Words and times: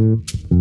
Mm-hmm. 0.00 0.59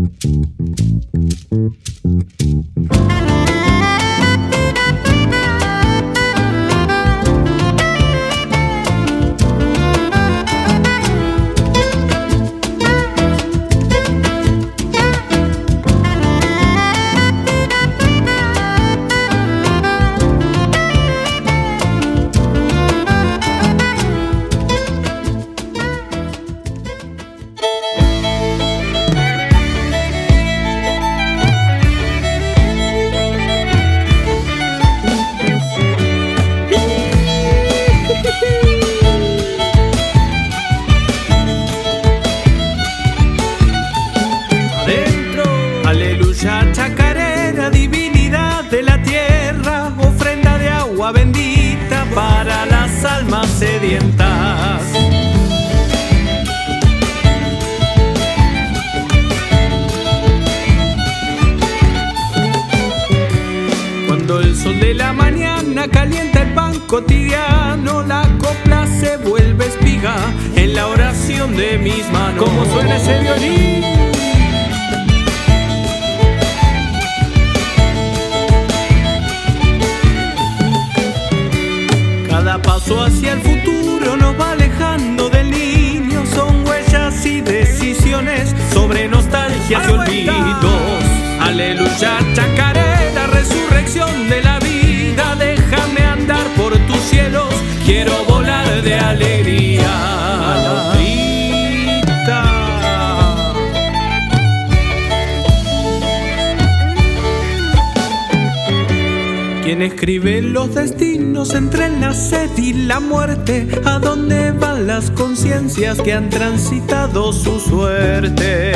Escribe 109.81 110.41
los 110.41 110.75
destinos 110.75 111.53
entre 111.53 111.89
la 111.89 112.13
sed 112.13 112.49
y 112.57 112.73
la 112.73 112.99
muerte, 112.99 113.67
a 113.85 113.99
dónde 113.99 114.51
van 114.51 114.87
las 114.87 115.11
conciencias 115.11 116.01
que 116.01 116.13
han 116.13 116.29
transitado 116.29 117.31
su 117.31 117.59
suerte. 117.59 118.73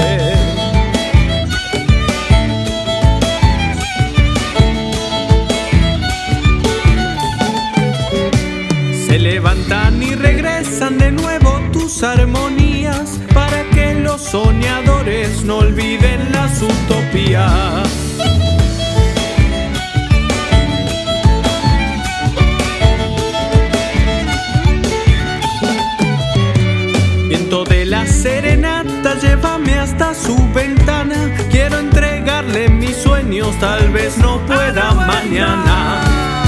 Se 9.07 9.19
levantan 9.19 10.01
y 10.01 10.15
regresan 10.15 10.97
de 10.97 11.11
nuevo 11.11 11.59
tus 11.71 12.03
armonías 12.03 13.19
para 13.33 13.69
que 13.71 13.95
los 13.95 14.21
soñadores 14.21 15.43
no 15.43 15.57
olviden 15.57 16.31
las 16.31 16.61
utopías. 16.61 18.12
Hasta 29.93 30.13
su 30.15 30.35
ventana. 30.53 31.35
Quiero 31.51 31.77
entregarle 31.77 32.69
mis 32.69 32.95
sueños, 32.97 33.55
tal 33.59 33.91
vez 33.91 34.17
no 34.17 34.43
pueda 34.45 34.91
mañana. 34.93 36.01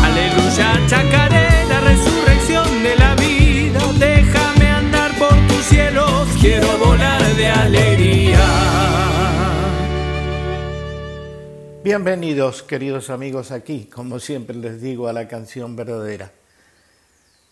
Aleluya, 0.04 0.74
chacarera, 0.88 1.80
resurrección 1.82 2.84
de 2.84 2.96
la 2.96 3.16
vida. 3.16 3.80
Déjame 4.00 4.68
andar 4.68 5.12
por 5.20 5.36
tus 5.48 5.64
cielos, 5.66 6.28
quiero 6.42 6.78
volar 6.78 7.22
de 7.36 7.48
alegría. 7.48 8.40
Bienvenidos, 11.84 12.64
queridos 12.64 13.12
amigos, 13.12 13.52
aquí, 13.52 13.86
como 13.86 14.20
siempre 14.20 14.56
les 14.56 14.82
digo, 14.82 15.08
a 15.08 15.14
la 15.14 15.28
canción 15.28 15.76
verdadera. 15.76 16.32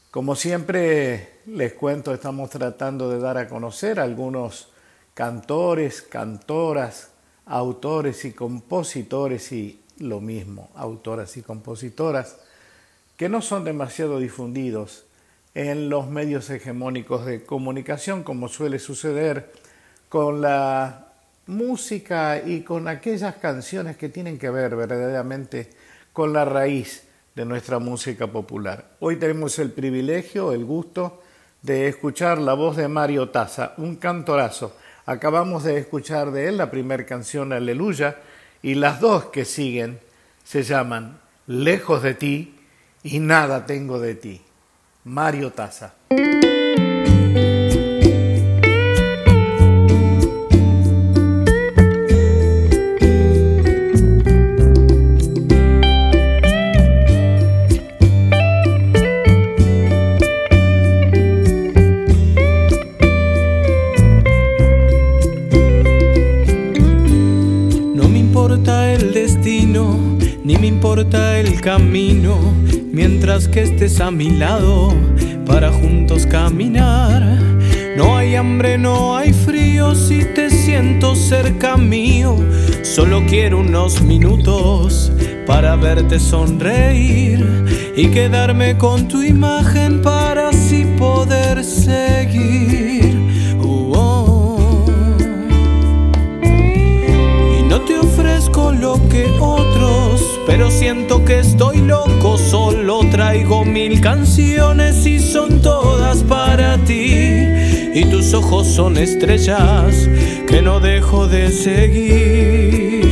Como 0.10 0.36
siempre 0.36 1.42
les 1.46 1.74
cuento, 1.74 2.14
estamos 2.14 2.50
tratando 2.50 3.12
de 3.12 3.20
dar 3.20 3.38
a 3.38 3.48
conocer 3.48 4.00
algunos 4.00 4.73
cantores, 5.14 6.02
cantoras, 6.02 7.12
autores 7.46 8.26
y 8.26 8.32
compositores 8.32 9.52
y 9.52 9.82
lo 10.00 10.22
mismo, 10.22 10.70
autoras 10.76 11.38
y 11.38 11.42
compositoras, 11.42 12.38
que 13.18 13.30
no 13.30 13.42
son 13.42 13.64
demasiado 13.64 14.20
difundidos 14.20 15.06
en 15.54 15.90
los 15.90 16.08
medios 16.08 16.50
hegemónicos 16.50 17.26
de 17.26 17.44
comunicación, 17.44 18.24
como 18.24 18.48
suele 18.48 18.80
suceder 18.80 19.52
con 20.10 20.42
la 20.42 21.08
música 21.46 22.42
y 22.44 22.62
con 22.62 22.88
aquellas 22.88 23.36
canciones 23.36 23.98
que 23.98 24.10
tienen 24.10 24.40
que 24.40 24.50
ver 24.50 24.76
verdaderamente 24.76 25.70
con 26.12 26.34
la 26.34 26.46
raíz 26.46 27.04
de 27.36 27.46
nuestra 27.46 27.80
música 27.80 28.28
popular. 28.28 28.96
Hoy 29.00 29.18
tenemos 29.18 29.60
el 29.60 29.72
privilegio, 29.72 30.54
el 30.54 30.66
gusto 30.66 31.22
de 31.62 31.88
escuchar 31.88 32.40
la 32.40 32.54
voz 32.54 32.78
de 32.78 32.88
Mario 32.88 33.30
Taza, 33.30 33.74
un 33.78 33.96
cantorazo. 33.96 34.76
Acabamos 35.06 35.64
de 35.64 35.78
escuchar 35.78 36.32
de 36.32 36.48
él 36.48 36.58
la 36.58 36.72
primera 36.72 37.06
canción 37.06 37.52
Aleluya 37.52 38.18
y 38.62 38.76
las 38.76 39.02
dos 39.02 39.26
que 39.26 39.44
siguen 39.44 40.00
se 40.46 40.64
llaman 40.64 41.20
Lejos 41.46 42.02
de 42.04 42.14
ti 42.14 42.60
y 43.04 43.20
Nada 43.20 43.66
tengo 43.66 44.00
de 44.00 44.16
ti. 44.16 44.42
Mario 45.04 45.52
Taza. 45.52 45.96
Que 73.54 73.62
estés 73.62 74.02
a 74.02 74.10
mi 74.10 74.32
lado 74.32 74.96
para 75.46 75.72
juntos 75.72 76.26
caminar. 76.26 77.22
No 77.96 78.18
hay 78.18 78.34
hambre, 78.36 78.80
no 78.80 79.16
hay 79.16 79.32
frío 79.32 79.94
si 79.94 80.26
te 80.26 80.50
siento 80.50 81.16
cerca 81.16 81.78
mío. 81.78 82.36
Solo 82.82 83.24
quiero 83.28 83.60
unos 83.60 84.02
minutos 84.02 85.12
para 85.46 85.76
verte 85.76 86.20
sonreír 86.20 87.46
y 87.96 88.08
quedarme 88.08 88.76
con 88.76 89.08
tu 89.08 89.22
imagen 89.22 90.02
para 90.02 90.50
así 90.50 90.86
poder 90.98 91.64
seguir. 91.64 93.16
Uh, 93.62 93.94
oh. 93.96 94.86
Y 97.60 97.64
no 97.70 97.80
te 97.82 98.00
ofrezco 98.00 98.72
lo 98.72 98.96
que 99.10 99.28
otros 99.40 100.34
pero 100.46 100.70
siento 100.70 101.24
que 101.24 101.40
estoy 101.40 101.78
loco, 101.78 102.38
solo 102.38 103.03
traigo 103.34 103.66
mil 103.66 104.00
canciones 104.00 105.08
y 105.08 105.18
son 105.20 105.60
todas 105.60 106.18
para 106.24 106.78
ti. 106.86 107.48
Y 107.96 108.06
tus 108.12 108.32
ojos 108.36 108.68
son 108.68 108.96
estrellas 108.96 110.08
que 110.48 110.62
no 110.62 110.80
dejo 110.80 111.28
de 111.28 111.52
seguir. 111.52 113.08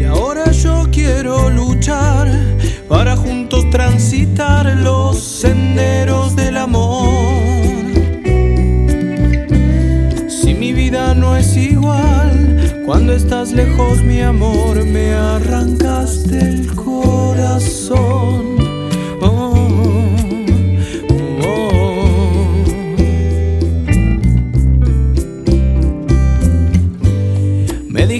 Y 0.00 0.02
ahora 0.02 0.50
yo 0.50 0.88
quiero 0.90 1.48
luchar 1.48 2.26
para 2.88 3.14
juntos 3.16 3.70
transitar 3.70 4.66
los 4.78 5.16
senderos 5.20 6.34
del 6.34 6.56
amor. 6.56 7.08
Si 10.28 10.54
mi 10.54 10.72
vida 10.72 11.14
no 11.14 11.36
es 11.36 11.56
igual, 11.56 12.82
cuando 12.84 13.12
estás 13.12 13.52
lejos 13.52 14.02
mi 14.02 14.22
amor 14.22 14.84
me 14.84 15.12
arrastra. 15.12 15.57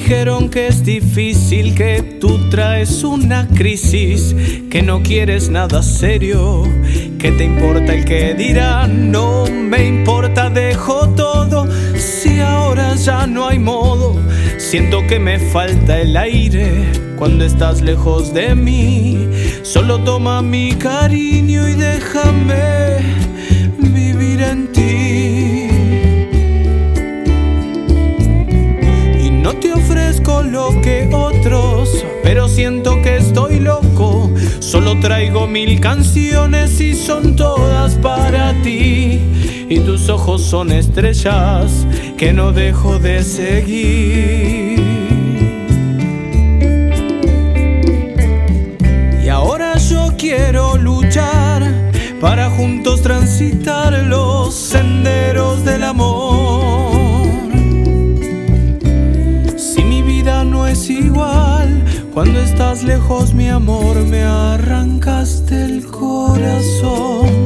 Dijeron 0.08 0.48
que 0.48 0.68
es 0.68 0.82
difícil, 0.84 1.74
que 1.74 2.00
tú 2.18 2.48
traes 2.48 3.04
una 3.04 3.46
crisis, 3.46 4.34
que 4.70 4.80
no 4.80 5.02
quieres 5.02 5.50
nada 5.50 5.82
serio, 5.82 6.62
que 7.18 7.30
te 7.32 7.44
importa 7.44 7.92
el 7.92 8.06
que 8.06 8.32
dirán, 8.32 9.12
no 9.12 9.44
me 9.44 9.86
importa, 9.86 10.48
dejo 10.48 11.10
todo, 11.10 11.68
si 11.94 12.40
ahora 12.40 12.94
ya 12.94 13.26
no 13.26 13.48
hay 13.48 13.58
modo, 13.58 14.18
siento 14.56 15.06
que 15.06 15.18
me 15.18 15.38
falta 15.38 16.00
el 16.00 16.16
aire. 16.16 16.86
Cuando 17.18 17.44
estás 17.44 17.82
lejos 17.82 18.32
de 18.32 18.54
mí, 18.54 19.28
solo 19.62 20.02
toma 20.04 20.40
mi 20.40 20.72
cariño 20.72 21.68
y 21.68 21.74
déjame 21.74 22.96
pero 32.28 32.46
siento 32.46 33.00
que 33.00 33.16
estoy 33.16 33.58
loco. 33.58 34.30
Solo 34.60 35.00
traigo 35.00 35.46
mil 35.46 35.80
canciones 35.80 36.78
y 36.78 36.94
son 36.94 37.34
todas 37.36 37.94
para 37.94 38.52
ti. 38.62 39.18
Y 39.70 39.80
tus 39.80 40.10
ojos 40.10 40.42
son 40.42 40.70
estrellas 40.70 41.86
que 42.18 42.34
no 42.34 42.52
dejo 42.52 42.98
de 42.98 43.22
seguir. 43.22 44.78
Y 49.24 49.28
ahora 49.30 49.78
yo 49.78 50.12
quiero 50.18 50.76
luchar 50.76 51.62
para 52.20 52.50
juntos 52.50 53.00
transitar 53.00 54.04
los 54.04 54.54
senderos 54.54 55.64
del 55.64 55.82
amor. 55.82 56.92
Si 59.56 59.82
mi 59.82 60.02
vida 60.02 60.44
no 60.44 60.66
es 60.66 60.90
igual, 60.90 61.47
cuando 62.18 62.40
estás 62.40 62.82
lejos, 62.82 63.32
mi 63.32 63.48
amor, 63.48 63.96
me 64.04 64.24
arrancaste 64.24 65.54
el 65.54 65.86
corazón. 65.86 67.37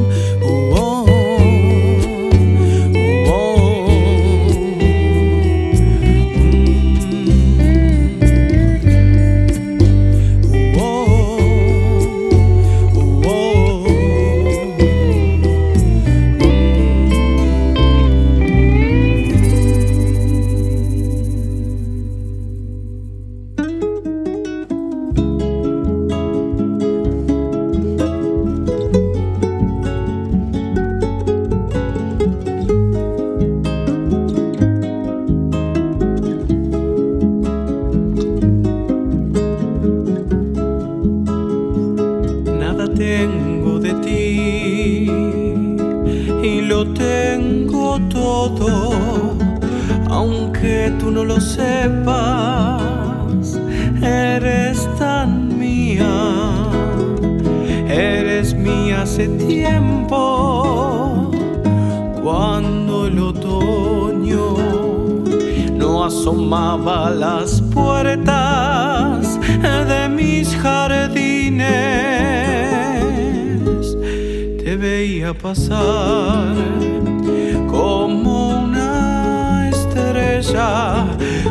Como 77.69 78.63
una 78.63 79.69
estrella 79.69 81.05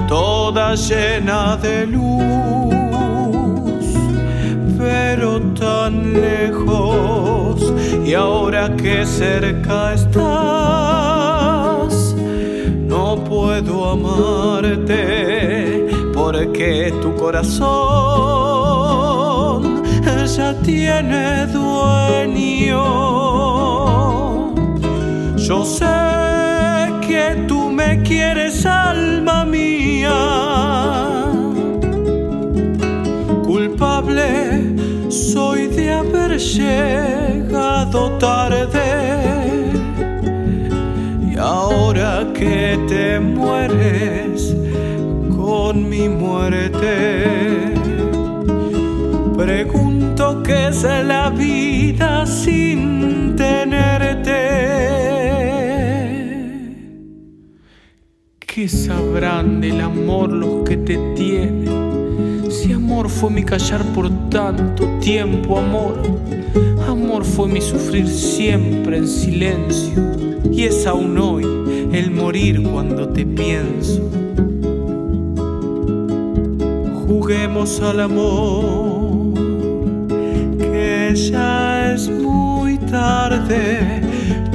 toda 0.09 0.75
llena 0.75 1.57
de 1.57 1.87
luz, 1.87 2.25
pero 4.77 5.41
tan 5.55 6.13
lejos 6.15 7.73
y 8.05 8.15
ahora 8.15 8.75
que 8.75 9.07
cerca 9.07 9.95
estás 9.95 10.33
no 12.89 13.23
puedo 13.25 13.91
amarte 13.91 15.87
porque 16.13 16.93
tu 17.01 17.15
corazón 17.15 18.43
ya 20.37 20.55
tiene 20.63 21.47
dueño. 21.47 23.32
Yo 25.53 25.67
sé 25.67 25.85
que 27.07 27.45
tú 27.47 27.69
me 27.69 28.01
quieres, 28.03 28.65
alma 28.65 29.45
mía. 29.45 30.19
Culpable 33.45 34.31
soy 35.11 35.67
de 35.67 35.93
haber 35.93 36.39
llegado 36.39 38.13
tarde. 38.13 38.89
Y 41.31 41.37
ahora 41.37 42.27
que 42.33 42.81
te 42.89 43.21
mueres 43.21 44.57
con 45.37 45.87
mi 45.87 46.09
muerte, 46.09 47.75
pregunto 49.37 50.43
qué 50.43 50.69
es 50.69 50.83
la 50.83 51.29
vida 51.29 52.25
sin 52.25 52.72
¿Qué 58.55 58.69
sabrán 58.69 59.63
del 59.63 59.81
amor 59.81 60.31
los 60.31 60.69
que 60.69 60.77
te 60.77 60.99
tienen? 61.17 62.51
Si 62.51 62.71
amor 62.71 63.09
fue 63.09 63.31
mi 63.31 63.45
callar 63.45 63.83
por 63.95 64.11
tanto 64.29 64.87
tiempo, 65.01 65.59
amor. 65.59 65.95
Amor 66.87 67.25
fue 67.25 67.49
mi 67.49 67.63
sufrir 67.63 68.07
siempre 68.07 68.99
en 68.99 69.09
silencio. 69.09 70.03
Y 70.53 70.65
es 70.65 70.87
aún 70.87 71.17
hoy 71.17 71.45
el 71.95 72.11
morir 72.11 72.63
cuando 72.63 73.09
te 73.09 73.25
pienso. 73.25 74.03
Juguemos 77.07 77.81
al 77.81 78.01
amor, 78.01 79.33
que 80.59 81.15
ya 81.15 81.95
es 81.95 82.11
muy 82.11 82.77
tarde 82.77 84.03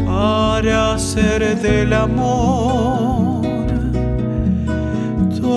para 0.05 0.93
hacer 0.93 1.59
del 1.59 1.93
amor 1.93 3.26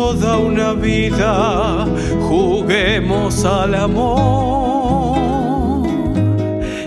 toda 0.00 0.38
una 0.38 0.73
vida. 0.73 1.85
Juguemos 2.28 3.45
al 3.45 3.75
amor 3.75 5.19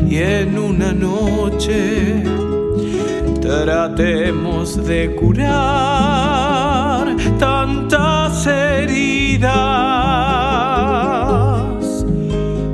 y 0.09 0.17
en 0.17 0.57
una 0.57 0.91
noche 0.93 2.23
tratemos 3.39 4.83
de 4.89 5.15
curar 5.19 7.05
tantas 7.37 8.47
heridas. 8.47 9.53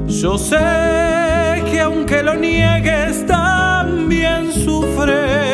Yo 0.07 0.37
sé 0.37 1.63
que 1.69 1.81
aunque 1.81 2.23
lo 2.23 2.35
niegues 2.35 3.25
también 3.25 4.53
sufres. 4.53 5.49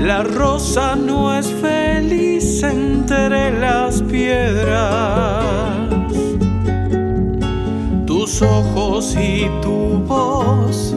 La 0.00 0.22
rosa 0.22 0.94
no 0.94 1.36
es 1.36 1.48
las 3.50 4.02
piedras. 4.02 4.90
Tus 8.06 8.42
ojos 8.42 9.16
y 9.16 9.48
tu 9.62 10.04
voz 10.06 10.94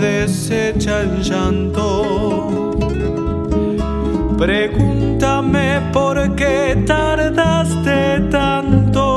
desechan 0.00 1.22
llanto. 1.22 2.70
Pregúntame 4.38 5.80
por 5.92 6.34
qué 6.34 6.82
tardaste 6.86 8.20
tanto. 8.30 9.10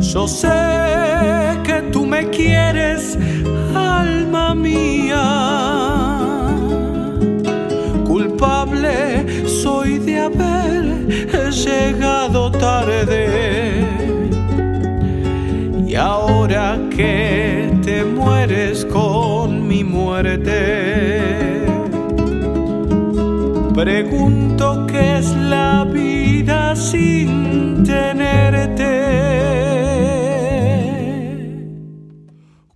Yo 0.00 0.26
sé 0.26 0.48
que 1.64 1.82
tú 1.92 2.06
me 2.06 2.30
quieres, 2.30 3.03
llegado 11.54 12.50
tarde. 12.50 13.86
Y 15.86 15.94
ahora 15.94 16.78
que 16.90 17.72
te 17.82 18.04
mueres 18.04 18.84
con 18.84 19.68
mi 19.68 19.84
muerte 19.84 21.54
Pregunto 23.74 24.86
qué 24.86 25.18
es 25.18 25.34
la 25.34 25.84
vida 25.84 26.76
sin 26.76 27.82
tenerte. 27.82 28.86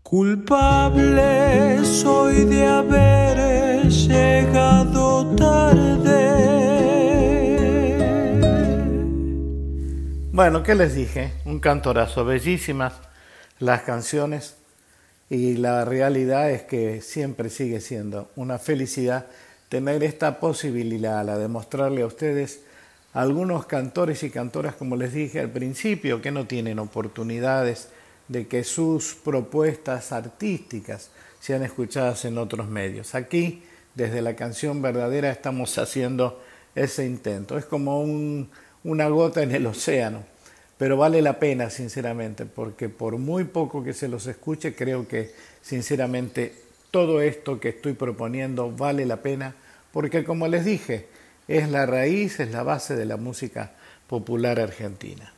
Culpable 0.03 1.85
soy 1.85 2.45
de 2.47 2.67
haber 2.67 3.28
Bueno, 10.39 10.63
¿qué 10.63 10.77
les 10.77 10.95
dije? 10.95 11.33
Un 11.47 11.59
cantorazo, 11.59 12.25
bellísimas 12.25 12.93
las 13.59 13.83
canciones 13.83 14.55
y 15.29 15.55
la 15.55 15.85
realidad 15.85 16.53
es 16.53 16.63
que 16.63 17.01
siempre 17.01 17.51
sigue 17.51 17.81
siendo 17.81 18.31
una 18.37 18.61
felicidad 18.61 19.27
tener 19.69 20.05
esta 20.05 20.39
posibilidad, 20.39 21.27
la 21.27 21.37
de 21.37 21.49
mostrarle 21.49 22.03
a 22.03 22.07
ustedes 22.07 22.61
algunos 23.15 23.67
cantores 23.67 24.23
y 24.23 24.31
cantoras, 24.31 24.77
como 24.77 24.95
les 24.95 25.13
dije 25.13 25.41
al 25.41 25.51
principio, 25.51 26.23
que 26.23 26.31
no 26.31 26.47
tienen 26.47 26.79
oportunidades 26.79 27.89
de 28.29 28.47
que 28.47 28.63
sus 28.63 29.17
propuestas 29.17 30.13
artísticas 30.13 31.11
sean 31.41 31.65
escuchadas 31.65 32.25
en 32.27 32.39
otros 32.39 32.69
medios. 32.69 33.17
Aquí, 33.17 33.65
desde 33.97 34.23
la 34.23 34.37
canción 34.37 34.83
verdadera, 34.83 35.33
estamos 35.33 35.77
haciendo 35.79 36.41
ese 36.77 37.05
intento. 37.07 37.59
Es 37.59 37.65
como 37.65 38.01
una 38.85 39.09
gota 39.09 39.43
en 39.43 39.53
el 39.53 39.67
océano, 39.67 40.25
pero 40.77 40.97
vale 40.97 41.23
la 41.23 41.39
pena, 41.39 41.71
sinceramente, 41.71 42.47
porque 42.47 42.89
por 42.89 43.19
muy 43.19 43.45
poco 43.45 43.83
que 43.83 43.93
se 43.93 44.09
los 44.09 44.27
escuche, 44.27 44.75
creo 44.75 45.09
que, 45.09 45.33
sinceramente, 45.61 46.55
todo 46.91 47.21
esto 47.21 47.61
que 47.61 47.71
estoy 47.71 47.93
proponiendo 47.93 48.71
vale 48.71 49.05
la 49.05 49.19
pena 49.19 49.55
porque 49.93 50.25
como 50.25 50.49
les 50.49 50.65
dije, 50.65 51.09
es 51.47 51.69
la 51.71 51.87
raíz, 51.87 52.41
es 52.41 52.51
la 52.51 52.63
base 52.63 52.95
de 52.95 53.07
la 53.07 53.17
música 53.17 53.73
popular 54.07 54.61
argentina. 54.61 55.33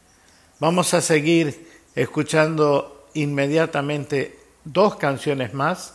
Vamos 0.59 0.93
a 0.95 1.01
seguir 1.01 1.67
escuchando 1.95 3.09
inmediatamente 3.15 4.39
dos 4.65 4.97
canciones 4.97 5.55
más 5.55 5.95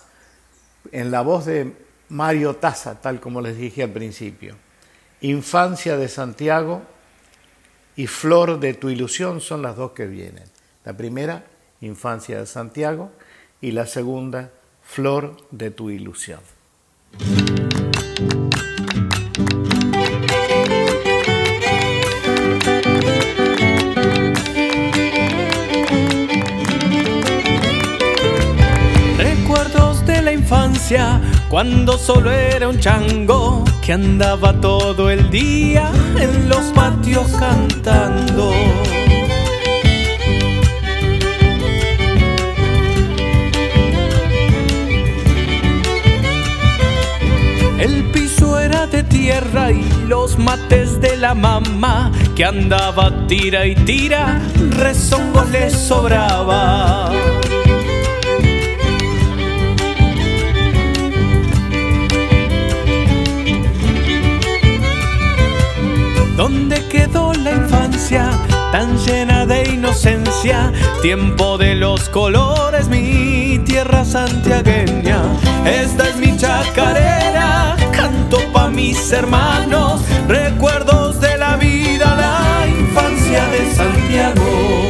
en 0.91 1.11
la 1.11 1.21
voz 1.21 1.45
de 1.45 1.73
Mario 2.09 2.55
Taza, 2.55 3.01
tal 3.01 3.19
como 3.19 3.41
les 3.41 3.57
dije 3.57 3.83
al 3.83 3.91
principio. 3.91 4.55
Infancia 5.21 5.97
de 5.97 6.07
Santiago 6.07 6.81
y 7.95 8.07
Flor 8.07 8.59
de 8.59 8.73
tu 8.73 8.89
ilusión 8.89 9.41
son 9.41 9.61
las 9.61 9.75
dos 9.75 9.91
que 9.91 10.05
vienen. 10.05 10.43
La 10.83 10.95
primera, 10.95 11.45
Infancia 11.81 12.39
de 12.39 12.45
Santiago, 12.45 13.11
y 13.61 13.71
la 13.71 13.87
segunda, 13.87 14.51
flor 14.83 15.37
de 15.51 15.71
tu 15.71 15.89
ilusión. 15.89 16.39
Cuando 31.49 31.97
solo 31.97 32.31
era 32.31 32.69
un 32.69 32.79
chango 32.79 33.63
que 33.83 33.93
andaba 33.93 34.53
todo 34.61 35.09
el 35.09 35.31
día 35.31 35.91
en 36.19 36.47
los 36.47 36.61
patios 36.73 37.27
cantando. 37.39 38.51
tierra 49.03 49.71
y 49.71 49.83
los 50.07 50.37
mates 50.37 51.01
de 51.01 51.17
la 51.17 51.33
mamá 51.33 52.11
que 52.35 52.45
andaba 52.45 53.27
tira 53.27 53.65
y 53.65 53.75
tira, 53.75 54.39
rezongo 54.69 55.43
le 55.45 55.69
sobraba. 55.69 57.11
¿Dónde 66.35 66.85
quedó 66.89 67.33
la 67.33 67.51
infancia 67.51 68.29
tan 68.71 68.97
llena 68.97 69.45
de 69.45 69.69
inocencia? 69.69 70.71
Tiempo 71.01 71.57
de 71.57 71.75
los 71.75 72.09
colores, 72.09 72.89
mi 72.89 73.59
tierra 73.65 74.03
santiagueña. 74.03 75.21
Esta 75.65 76.09
es 76.09 76.17
mi 76.17 76.35
chacarera 76.35 77.75
canto 77.91 78.37
pa' 78.51 78.69
mis 78.69 79.11
hermanos, 79.11 80.01
recuerdos 80.27 81.21
de 81.21 81.37
la 81.37 81.55
vida, 81.55 82.15
la 82.15 82.67
infancia 82.67 83.45
de 83.47 83.73
Santiago. 83.73 84.84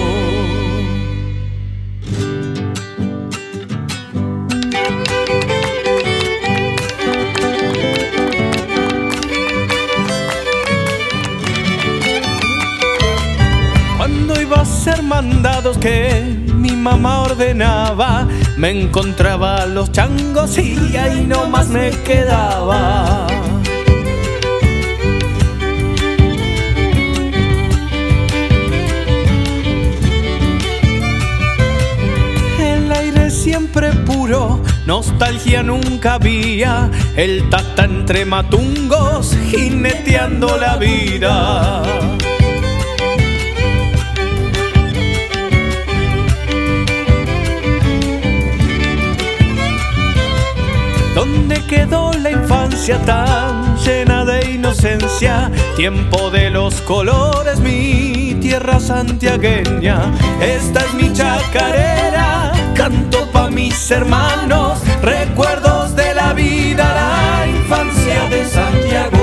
Mandados 15.15 15.77
que 15.77 16.21
mi 16.55 16.71
mamá 16.71 17.21
ordenaba, 17.21 18.27
me 18.57 18.69
encontraba 18.69 19.65
los 19.65 19.89
changos 19.93 20.57
y 20.57 20.97
ahí 20.97 21.25
no 21.25 21.47
más 21.47 21.69
me 21.69 21.89
quedaba. 22.03 23.25
El 32.59 32.91
aire 32.91 33.31
siempre 33.31 33.93
puro, 34.09 34.61
nostalgia 34.85 35.63
nunca 35.63 36.15
había, 36.15 36.91
el 37.15 37.49
tata 37.49 37.85
entre 37.85 38.25
matungos, 38.25 39.33
jineteando 39.49 40.57
la 40.57 40.75
vida. 40.75 42.14
¿Dónde 51.25 51.59
quedó 51.65 52.11
la 52.13 52.29
infancia 52.29 52.99
tan 52.99 53.75
llena 53.77 54.25
de 54.25 54.51
inocencia? 54.51 55.51
Tiempo 55.75 56.29
de 56.29 56.51
los 56.51 56.81
colores, 56.81 57.59
mi 57.59 58.37
tierra 58.39 58.79
santiagueña. 58.79 60.13
Esta 60.39 60.81
es 60.81 60.93
mi 60.93 61.11
chacarera, 61.11 62.51
canto 62.75 63.27
pa' 63.31 63.49
mis 63.49 63.89
hermanos, 63.89 64.77
recuerdos 65.01 65.95
de 65.95 66.13
la 66.13 66.33
vida, 66.33 66.93
la 66.93 67.47
infancia 67.47 68.29
de 68.29 68.45
Santiago. 68.45 69.14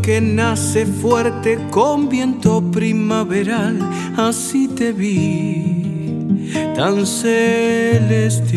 Que 0.00 0.20
nace 0.20 0.86
fuerte 0.86 1.58
con 1.70 2.08
viento 2.08 2.62
primaveral, 2.70 3.78
así 4.16 4.66
te 4.68 4.92
vi, 4.92 6.50
tan 6.74 7.06
celestial, 7.06 8.50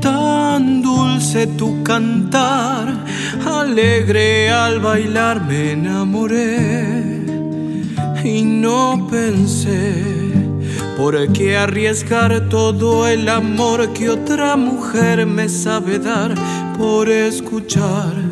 tan 0.00 0.82
dulce 0.82 1.46
tu 1.46 1.84
cantar, 1.84 3.04
alegre 3.46 4.50
al 4.50 4.80
bailar 4.80 5.46
me 5.46 5.72
enamoré. 5.72 7.22
y 8.24 8.42
no 8.42 9.06
pensé 9.08 10.02
por 10.96 11.32
qué 11.32 11.56
arriesgar 11.56 12.48
todo 12.48 13.06
el 13.06 13.28
amor 13.28 13.92
que 13.92 14.10
otra 14.10 14.56
mujer 14.56 15.24
me 15.26 15.48
sabe 15.48 16.00
dar 16.00 16.34
por 16.76 17.08
escuchar 17.08 18.27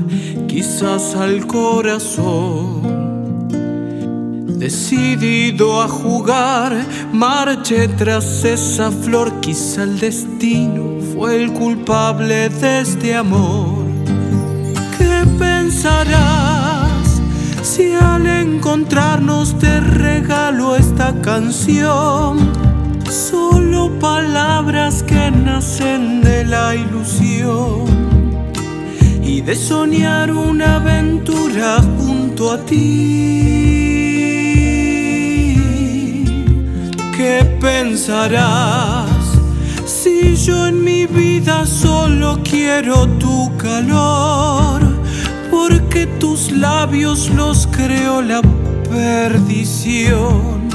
quizás 0.56 1.14
al 1.14 1.46
corazón. 1.46 2.80
Decidido 4.58 5.82
a 5.82 5.86
jugar, 5.86 6.74
marché 7.12 7.88
tras 7.88 8.42
esa 8.42 8.90
flor, 8.90 9.40
quizá 9.40 9.82
el 9.82 10.00
destino 10.00 10.82
fue 11.12 11.42
el 11.42 11.52
culpable 11.52 12.48
de 12.48 12.80
este 12.80 13.14
amor. 13.14 13.84
¿Qué 14.96 15.26
pensarás 15.38 17.20
si 17.60 17.92
al 17.92 18.26
encontrarnos 18.26 19.58
te 19.58 19.80
regalo 19.80 20.74
esta 20.74 21.12
canción? 21.20 22.50
Solo 23.10 23.90
palabras 23.98 25.02
que 25.02 25.30
nacen 25.30 26.22
de 26.22 26.46
la 26.46 26.74
ilusión 26.74 27.95
de 29.46 29.54
soñar 29.54 30.32
una 30.32 30.76
aventura 30.76 31.80
junto 31.96 32.50
a 32.50 32.58
ti. 32.66 32.74
¿Qué 37.16 37.44
pensarás 37.60 39.06
si 39.86 40.34
yo 40.34 40.66
en 40.66 40.82
mi 40.82 41.06
vida 41.06 41.64
solo 41.64 42.40
quiero 42.42 43.06
tu 43.20 43.56
calor? 43.56 44.82
Porque 45.48 46.08
tus 46.18 46.50
labios 46.50 47.30
los 47.30 47.68
creó 47.68 48.20
la 48.22 48.42
perdición. 48.90 50.68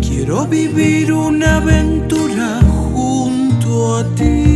Quiero 0.00 0.46
vivir 0.46 1.12
una 1.12 1.56
aventura 1.56 2.60
junto 2.92 3.96
a 3.96 4.04
ti. 4.14 4.53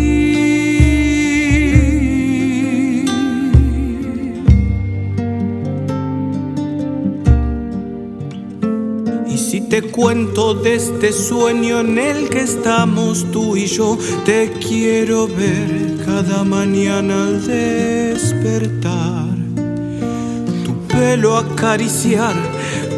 Te 9.71 9.83
cuento 9.83 10.55
de 10.55 10.77
este 10.77 11.13
sueño 11.13 11.81
en 11.81 11.99
el 11.99 12.31
que 12.31 12.41
estamos 12.41 13.31
tú 13.31 13.55
y 13.55 13.67
yo. 13.67 13.99
Te 14.25 14.51
quiero 14.67 15.29
ver 15.29 15.99
cada 16.07 16.43
mañana 16.43 17.27
al 17.27 17.47
despertar. 17.47 19.29
Tu 20.65 20.75
pelo 20.89 21.37
acariciar, 21.37 22.35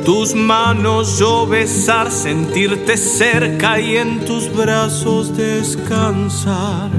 tus 0.04 0.32
manos 0.32 1.18
yo 1.18 1.44
besar, 1.44 2.12
sentirte 2.12 2.96
cerca 2.96 3.80
y 3.80 3.96
en 3.96 4.24
tus 4.24 4.54
brazos 4.54 5.36
descansar. 5.36 6.90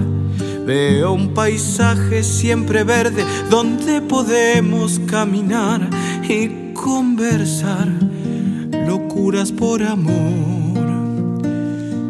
Veo 0.66 1.14
un 1.14 1.34
paisaje 1.34 2.24
siempre 2.24 2.84
verde 2.84 3.24
donde 3.50 4.02
podemos 4.02 5.00
caminar 5.08 5.90
y 6.28 6.74
conversar 6.74 8.11
por 9.58 9.84
amor. 9.84 10.90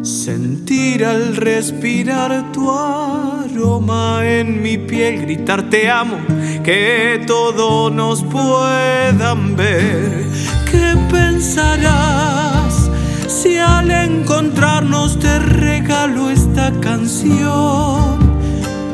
Sentir 0.02 1.04
al 1.04 1.36
respirar 1.36 2.50
tu 2.52 2.70
aroma 2.70 4.20
en 4.24 4.62
mi 4.62 4.78
piel, 4.78 5.20
gritar 5.22 5.68
te 5.68 5.90
amo, 5.90 6.16
que 6.64 7.22
todos 7.26 7.92
nos 7.92 8.22
puedan 8.24 9.56
ver. 9.56 10.26
¿Qué 10.70 10.94
pensarás 11.10 12.90
si 13.28 13.58
al 13.58 13.90
encontrarnos 13.90 15.18
te 15.18 15.38
regalo 15.38 16.30
esta 16.30 16.72
canción? 16.80 18.18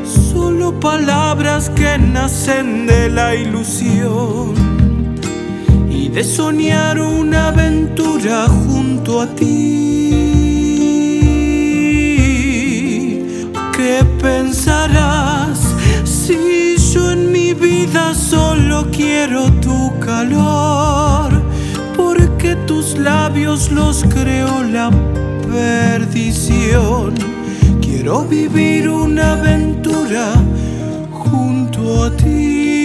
Solo 0.03 0.77
palabras 0.79 1.69
que 1.69 1.97
nacen 1.97 2.85
de 2.85 3.09
la 3.09 3.33
ilusión 3.33 4.58
de 6.19 6.25
soñar 6.25 6.99
una 6.99 7.47
aventura 7.47 8.45
junto 8.47 9.21
a 9.21 9.27
ti. 9.27 10.11
¿Qué 13.73 14.03
pensarás 14.21 15.61
si 16.03 16.75
yo 16.91 17.11
en 17.11 17.31
mi 17.31 17.53
vida 17.53 18.13
solo 18.13 18.89
quiero 18.91 19.49
tu 19.61 19.97
calor? 19.99 21.41
Porque 21.95 22.57
tus 22.67 22.97
labios 22.97 23.71
los 23.71 24.03
creó 24.03 24.61
la 24.61 24.91
perdición. 25.49 27.13
Quiero 27.79 28.25
vivir 28.25 28.89
una 28.89 29.35
aventura 29.39 30.33
junto 31.11 32.03
a 32.03 32.11
ti. 32.11 32.78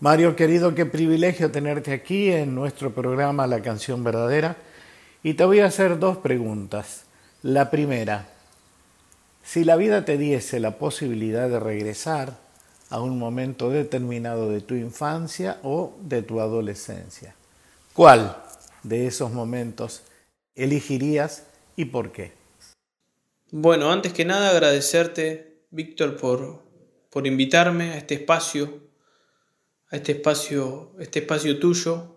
Mario 0.00 0.34
querido, 0.34 0.74
qué 0.74 0.86
privilegio 0.86 1.50
tenerte 1.50 1.92
aquí 1.92 2.30
en 2.30 2.54
nuestro 2.54 2.94
programa 2.94 3.46
La 3.46 3.60
canción 3.60 4.02
verdadera. 4.02 4.56
Y 5.22 5.34
te 5.34 5.44
voy 5.44 5.60
a 5.60 5.66
hacer 5.66 5.98
dos 5.98 6.16
preguntas. 6.16 7.04
La 7.42 7.70
primera, 7.70 8.26
si 9.44 9.62
la 9.62 9.76
vida 9.76 10.06
te 10.06 10.16
diese 10.16 10.58
la 10.58 10.78
posibilidad 10.78 11.50
de 11.50 11.60
regresar 11.60 12.38
a 12.88 13.02
un 13.02 13.18
momento 13.18 13.68
determinado 13.68 14.48
de 14.48 14.62
tu 14.62 14.74
infancia 14.74 15.58
o 15.62 15.94
de 16.00 16.22
tu 16.22 16.40
adolescencia, 16.40 17.34
¿cuál 17.92 18.42
de 18.82 19.06
esos 19.06 19.30
momentos 19.32 20.04
elegirías 20.54 21.44
y 21.76 21.84
por 21.84 22.10
qué? 22.10 22.32
Bueno, 23.50 23.92
antes 23.92 24.14
que 24.14 24.24
nada 24.24 24.48
agradecerte, 24.48 25.58
Víctor, 25.70 26.16
por, 26.16 26.62
por 27.10 27.26
invitarme 27.26 27.90
a 27.90 27.98
este 27.98 28.14
espacio 28.14 28.89
a 29.90 29.96
este 29.96 30.12
espacio, 30.12 30.92
este 31.00 31.20
espacio 31.20 31.58
tuyo, 31.58 32.16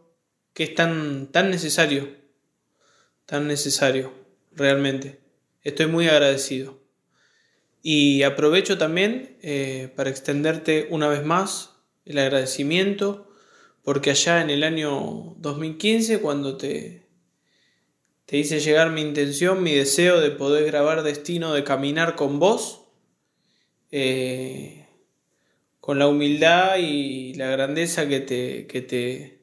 que 0.54 0.64
es 0.64 0.76
tan, 0.76 1.32
tan 1.32 1.50
necesario, 1.50 2.16
tan 3.26 3.48
necesario, 3.48 4.14
realmente. 4.52 5.20
Estoy 5.64 5.88
muy 5.88 6.08
agradecido. 6.08 6.80
Y 7.82 8.24
aprovecho 8.24 8.78
también 8.78 9.38
eh, 9.42 9.92
para 9.96 10.10
extenderte 10.10 10.88
una 10.92 11.08
vez 11.08 11.26
más 11.26 11.72
el 12.06 12.20
agradecimiento, 12.20 13.30
porque 13.82 14.12
allá 14.12 14.42
en 14.42 14.50
el 14.50 14.64
año 14.64 15.36
2015, 15.40 16.20
cuando 16.20 16.58
te, 16.58 17.08
te 18.26 18.38
hice 18.38 18.60
llegar 18.60 18.92
mi 18.92 19.02
intención, 19.02 19.64
mi 19.64 19.74
deseo 19.74 20.22
de 20.22 20.32
poder 20.32 20.66
grabar 20.66 21.04
Destino, 21.04 21.54
de 21.54 21.64
caminar 21.64 22.16
con 22.16 22.40
vos, 22.40 22.86
eh, 23.92 24.83
con 25.84 26.00
la 26.00 26.08
humildad 26.08 26.78
y 26.78 27.34
la 27.34 27.48
grandeza 27.50 28.08
que 28.08 28.22
te, 28.22 28.68
que 28.68 28.82
te, 28.82 29.42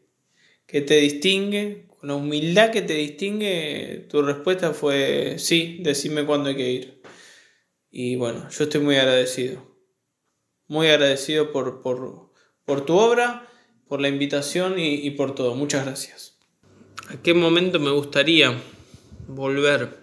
que 0.66 0.80
te 0.80 0.96
distingue, 0.96 1.84
con 1.86 2.08
la 2.08 2.14
humildad 2.14 2.70
que 2.70 2.80
te 2.80 2.94
distingue, 2.94 4.06
tu 4.08 4.22
respuesta 4.22 4.72
fue 4.72 5.34
sí, 5.36 5.80
decime 5.82 6.24
cuándo 6.24 6.48
hay 6.48 6.56
que 6.56 6.72
ir. 6.72 7.02
Y 7.90 8.16
bueno, 8.16 8.48
yo 8.48 8.64
estoy 8.64 8.80
muy 8.80 8.96
agradecido. 8.96 9.62
Muy 10.66 10.88
agradecido 10.88 11.52
por, 11.52 11.82
por, 11.82 12.86
tu 12.86 12.96
obra, 12.96 13.46
por 13.86 14.00
la 14.00 14.08
invitación 14.08 14.78
y, 14.78 14.94
y 14.94 15.10
por 15.10 15.34
todo. 15.34 15.54
Muchas 15.54 15.84
gracias. 15.84 16.38
¿A 17.08 17.20
qué 17.20 17.34
momento 17.34 17.78
me 17.80 17.90
gustaría 17.90 18.58
volver? 19.28 19.98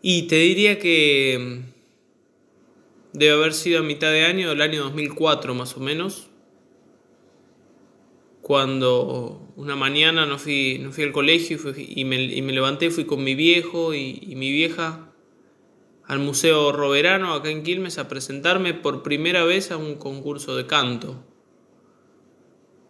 Y 0.00 0.28
te 0.28 0.36
diría 0.36 0.78
que 0.78 1.73
Debe 3.14 3.32
haber 3.32 3.54
sido 3.54 3.78
a 3.78 3.82
mitad 3.84 4.10
de 4.10 4.24
año, 4.24 4.48
del 4.48 4.60
año 4.60 4.82
2004 4.82 5.54
más 5.54 5.76
o 5.76 5.80
menos, 5.80 6.30
cuando 8.42 9.52
una 9.54 9.76
mañana 9.76 10.26
no 10.26 10.36
fui, 10.36 10.80
no 10.80 10.90
fui 10.90 11.04
al 11.04 11.12
colegio 11.12 11.56
y, 11.76 12.04
me, 12.04 12.20
y, 12.20 12.42
me, 12.42 12.52
levanté, 12.52 12.90
fui 12.90 13.04
con 13.04 13.22
mi 13.22 13.36
viejo 13.36 13.94
y, 13.94 14.34
mi 14.34 14.50
vieja 14.50 15.12
al 16.04 16.18
Museo 16.18 16.72
Roverano 16.72 17.34
acá 17.34 17.50
en 17.50 17.62
Quilmes 17.62 17.98
a 17.98 18.08
presentarme 18.08 18.74
por 18.74 19.04
primera 19.04 19.44
vez 19.44 19.70
a 19.70 19.76
un 19.76 19.94
concurso 19.94 20.56
de 20.56 20.66
canto. 20.66 21.24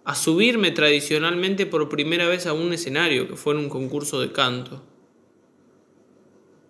A 0.06 0.14
subirme 0.14 0.70
tradicionalmente 0.70 1.66
por 1.66 1.90
primera 1.90 2.26
vez 2.26 2.46
a 2.46 2.54
un 2.54 2.72
escenario, 2.72 3.28
que 3.28 3.36
fue 3.36 3.52
en 3.52 3.60
un 3.60 3.68
concurso 3.68 4.22
de 4.22 4.32
canto. 4.32 4.82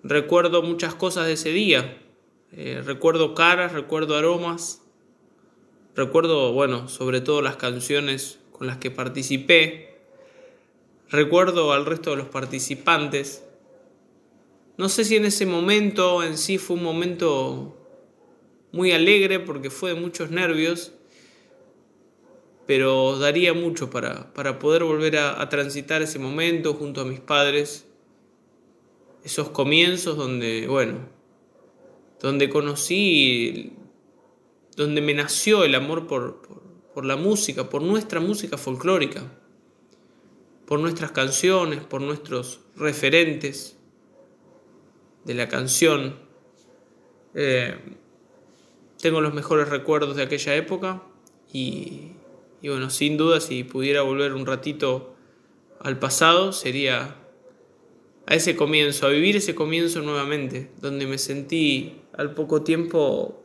Recuerdo 0.03 0.61
muchas 0.63 0.97
cosas 0.97 1.27
de 1.27 1.35
ese 1.35 1.51
día, 1.51 2.04
eh, 2.57 2.83
recuerdo 2.85 3.35
caras, 3.35 3.73
recuerdo 3.73 4.17
aromas, 4.17 4.81
recuerdo, 5.97 6.53
bueno, 6.53 6.89
sobre 6.89 7.21
todo 7.21 7.43
las 7.43 7.57
canciones 7.57 8.39
con 8.53 8.69
las 8.69 8.77
que 8.77 8.93
participé, 8.93 9.99
recuerdo 11.11 11.73
al 11.73 11.85
resto 11.85 12.11
de 12.11 12.17
los 12.17 12.29
participantes. 12.29 13.45
No 14.77 14.89
sé 14.89 15.05
si 15.05 15.17
en 15.17 15.25
ese 15.25 15.47
momento 15.47 16.23
en 16.23 16.39
sí 16.39 16.59
fue 16.59 16.77
un 16.77 16.85
momento 16.85 17.77
muy 18.71 18.93
alegre 18.93 19.41
porque 19.41 19.71
fue 19.71 19.95
de 19.95 20.01
muchos 20.01 20.31
nervios, 20.31 20.93
pero 22.67 23.19
daría 23.19 23.53
mucho 23.53 23.91
para, 23.91 24.33
para 24.33 24.61
poder 24.61 24.85
volver 24.85 25.17
a, 25.17 25.43
a 25.43 25.49
transitar 25.49 26.03
ese 26.03 26.21
momento 26.21 26.75
junto 26.75 27.01
a 27.01 27.05
mis 27.05 27.19
padres, 27.19 27.85
esos 29.25 29.51
comienzos 29.51 30.17
donde, 30.17 30.69
bueno, 30.69 31.14
donde 32.25 32.49
conocí, 32.49 33.75
donde 34.79 35.03
me 35.03 35.13
nació 35.13 35.63
el 35.63 35.75
amor 35.75 36.07
por, 36.07 36.41
por, 36.95 37.05
la 37.05 37.17
música, 37.17 37.69
por 37.69 37.83
nuestra 37.83 38.19
música 38.19 38.57
folclórica, 38.57 39.31
por 40.65 40.81
nuestras 40.81 41.13
canciones, 41.13 41.85
por 41.85 42.01
nuestros 42.01 42.61
referentes 42.77 43.77
de 45.27 45.35
la 45.35 45.49
canción. 45.49 46.17
Eh, 47.35 47.77
tengo 49.03 49.21
los 49.21 49.35
mejores 49.35 49.69
recuerdos 49.69 50.17
de 50.17 50.23
aquella 50.23 50.55
época 50.55 51.03
y, 51.53 52.13
y, 52.63 52.71
bueno, 52.71 52.89
sin 52.89 53.19
duda 53.19 53.39
si 53.39 53.65
pudiera 53.65 54.01
volver 54.01 54.33
un 54.33 54.47
ratito 54.47 55.15
al 55.79 55.99
pasado 55.99 56.55
sería 56.55 57.19
a 58.27 58.35
ese 58.35 58.57
comienzo, 58.57 59.07
a 59.07 59.11
vivir 59.11 59.37
ese 59.37 59.55
comienzo 59.55 60.01
nuevamente, 60.01 60.71
donde 60.81 61.07
me 61.07 61.19
sentí 61.19 62.01
al 62.17 62.33
poco 62.35 62.63
tiempo, 62.63 63.43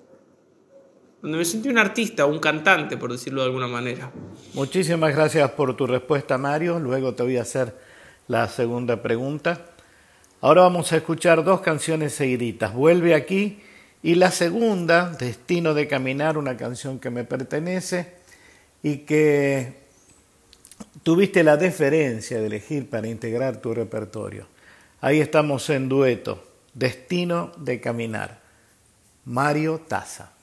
donde 1.22 1.38
me 1.38 1.46
sentí 1.46 1.70
un 1.70 1.78
artista, 1.78 2.26
un 2.26 2.40
cantante, 2.40 2.98
por 2.98 3.12
decirlo 3.12 3.42
de 3.42 3.48
alguna 3.48 3.68
manera. 3.68 4.12
Muchísimas 4.54 5.14
gracias 5.14 5.52
por 5.52 5.76
tu 5.76 5.86
respuesta, 5.86 6.38
Mario. 6.38 6.80
Luego 6.80 7.14
te 7.14 7.24
voy 7.24 7.38
a 7.38 7.42
hacer 7.42 7.76
la 8.28 8.48
segunda 8.48 9.02
pregunta. 9.02 9.66
Ahora 10.42 10.62
vamos 10.62 10.94
a 10.94 10.98
escuchar 10.98 11.44
dos 11.44 11.60
canciones 11.60 12.14
seguiditas. 12.14 12.74
Vuelve 12.74 13.14
aquí 13.14 13.60
y 14.02 14.16
la 14.16 14.32
segunda, 14.32 15.10
Destino 15.20 15.74
de 15.74 15.88
Caminar, 15.88 16.38
una 16.38 16.56
canción 16.56 17.00
que 17.00 17.10
me 17.10 17.26
pertenece 17.26 18.14
y 18.82 19.00
que 19.00 19.74
tuviste 21.04 21.44
la 21.44 21.58
deferencia 21.58 22.40
de 22.40 22.48
elegir 22.48 22.90
para 22.90 23.10
integrar 23.10 23.58
tu 23.58 23.74
repertorio. 23.74 24.48
Ahí 25.02 25.22
estamos 25.22 25.70
en 25.70 25.88
dueto, 25.88 26.44
Destino 26.74 27.52
de 27.58 27.80
Caminar. 27.80 28.42
Mario 29.24 29.80
Taza. 29.88 30.34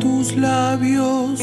Tus 0.00 0.36
labios 0.36 1.40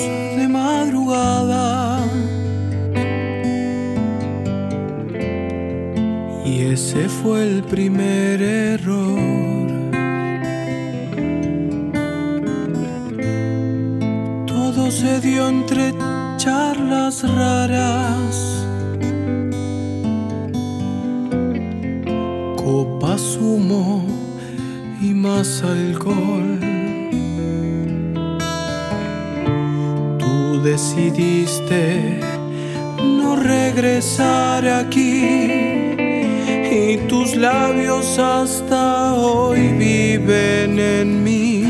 ese 6.99 7.09
fue 7.09 7.43
el 7.43 7.63
primer 7.63 8.41
error. 8.41 9.19
Todo 14.45 14.91
se 14.91 15.19
dio 15.21 15.47
entre 15.47 15.93
charlas 16.37 17.23
raras, 17.35 18.65
copas, 22.57 23.37
humo 23.41 24.05
y 25.01 25.13
más 25.13 25.63
alcohol. 25.63 26.59
Tú 30.17 30.61
decidiste 30.63 32.19
no 33.01 33.35
regresar 33.37 34.67
aquí 34.67 35.78
y 36.71 36.97
tus 37.07 37.35
labios 37.35 38.19
hasta 38.19 39.13
hoy 39.15 39.69
viven 39.69 40.79
en 40.79 41.23
mí. 41.23 41.63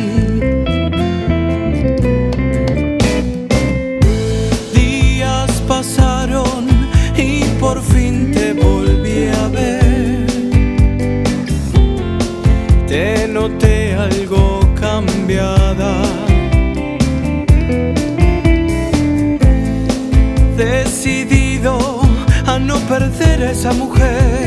Días 4.74 5.52
pasaron 5.68 6.68
y 7.16 7.44
por 7.60 7.82
fin 7.82 8.32
te 8.32 8.54
volví 8.54 9.28
a 9.28 9.48
ver. 9.48 10.26
Te 12.88 13.28
noté 13.28 13.94
algo 13.94 14.60
cambiada. 14.80 16.02
Decidido 20.58 22.02
a 22.46 22.60
no 22.60 22.76
perder 22.90 23.44
esa 23.44 23.72
mujer. 23.72 24.39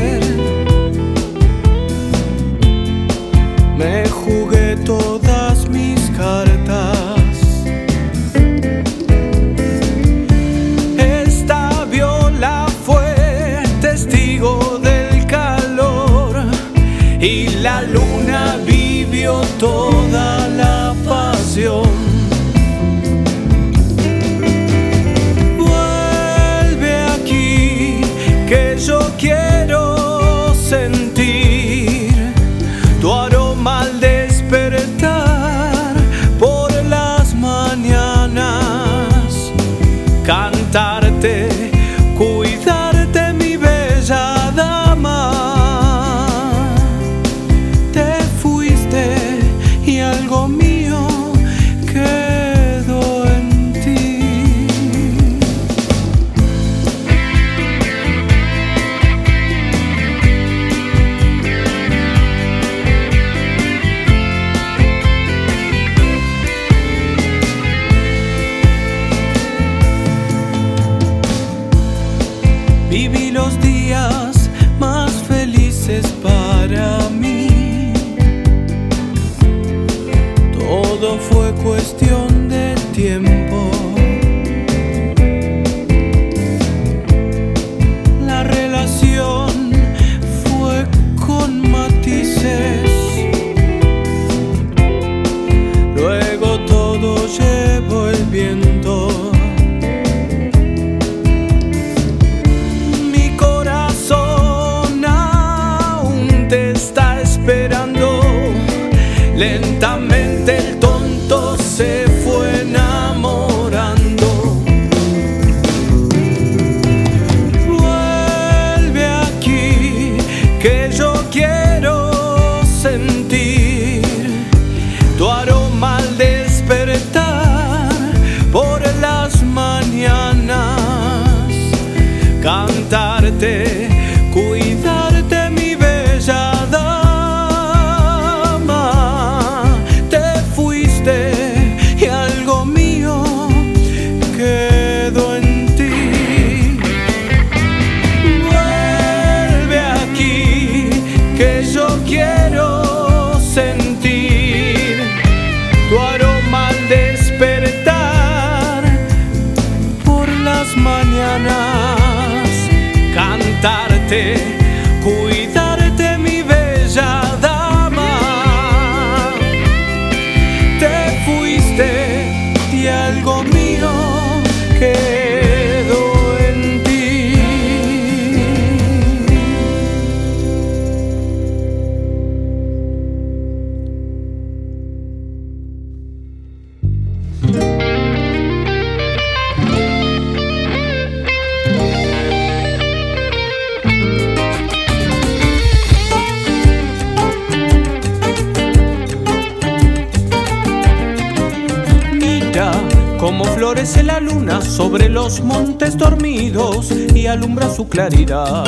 Como 203.23 203.45
florece 203.45 204.03
la 204.03 204.19
luna 204.19 204.61
sobre 204.61 205.07
los 205.07 205.39
montes 205.39 205.97
dormidos 205.97 206.91
y 206.91 207.25
alumbra 207.25 207.73
su 207.73 207.87
claridad. 207.87 208.65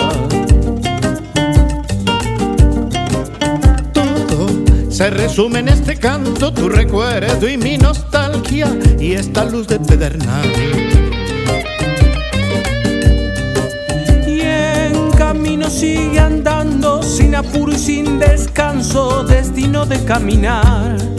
Todo 3.92 4.48
se 4.90 5.10
resume 5.10 5.60
en 5.60 5.68
este 5.68 5.98
canto, 5.98 6.54
tu 6.54 6.70
recuerdo 6.70 7.50
y 7.50 7.58
mi 7.58 7.78
nostalgia 7.78 8.70
y 8.98 9.12
esta 9.12 9.44
luz 9.44 9.68
de 9.68 9.78
pedernal. 9.78 10.50
Y 14.26 14.40
en 14.40 15.12
camino 15.18 15.70
sigue 15.70 16.18
andando 16.18 17.04
sin 17.04 17.36
apuro 17.36 17.74
y 17.74 17.78
sin 17.78 18.20
descanso, 18.20 19.26
destino 19.26 19.86
de 19.86 20.02
caminar 20.06 21.15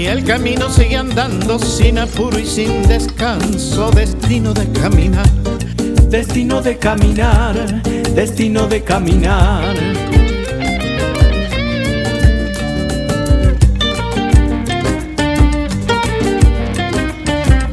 y 0.00 0.06
el 0.06 0.24
camino 0.24 0.70
sigue 0.70 0.96
andando 0.96 1.58
sin 1.58 1.98
apuro 1.98 2.38
y 2.38 2.46
sin 2.46 2.82
descanso, 2.88 3.90
destino 3.90 4.54
de 4.54 4.66
caminar. 4.72 5.28
Destino 6.08 6.62
de 6.62 6.78
caminar, 6.78 7.82
destino 8.14 8.66
de 8.66 8.82
caminar. 8.82 9.74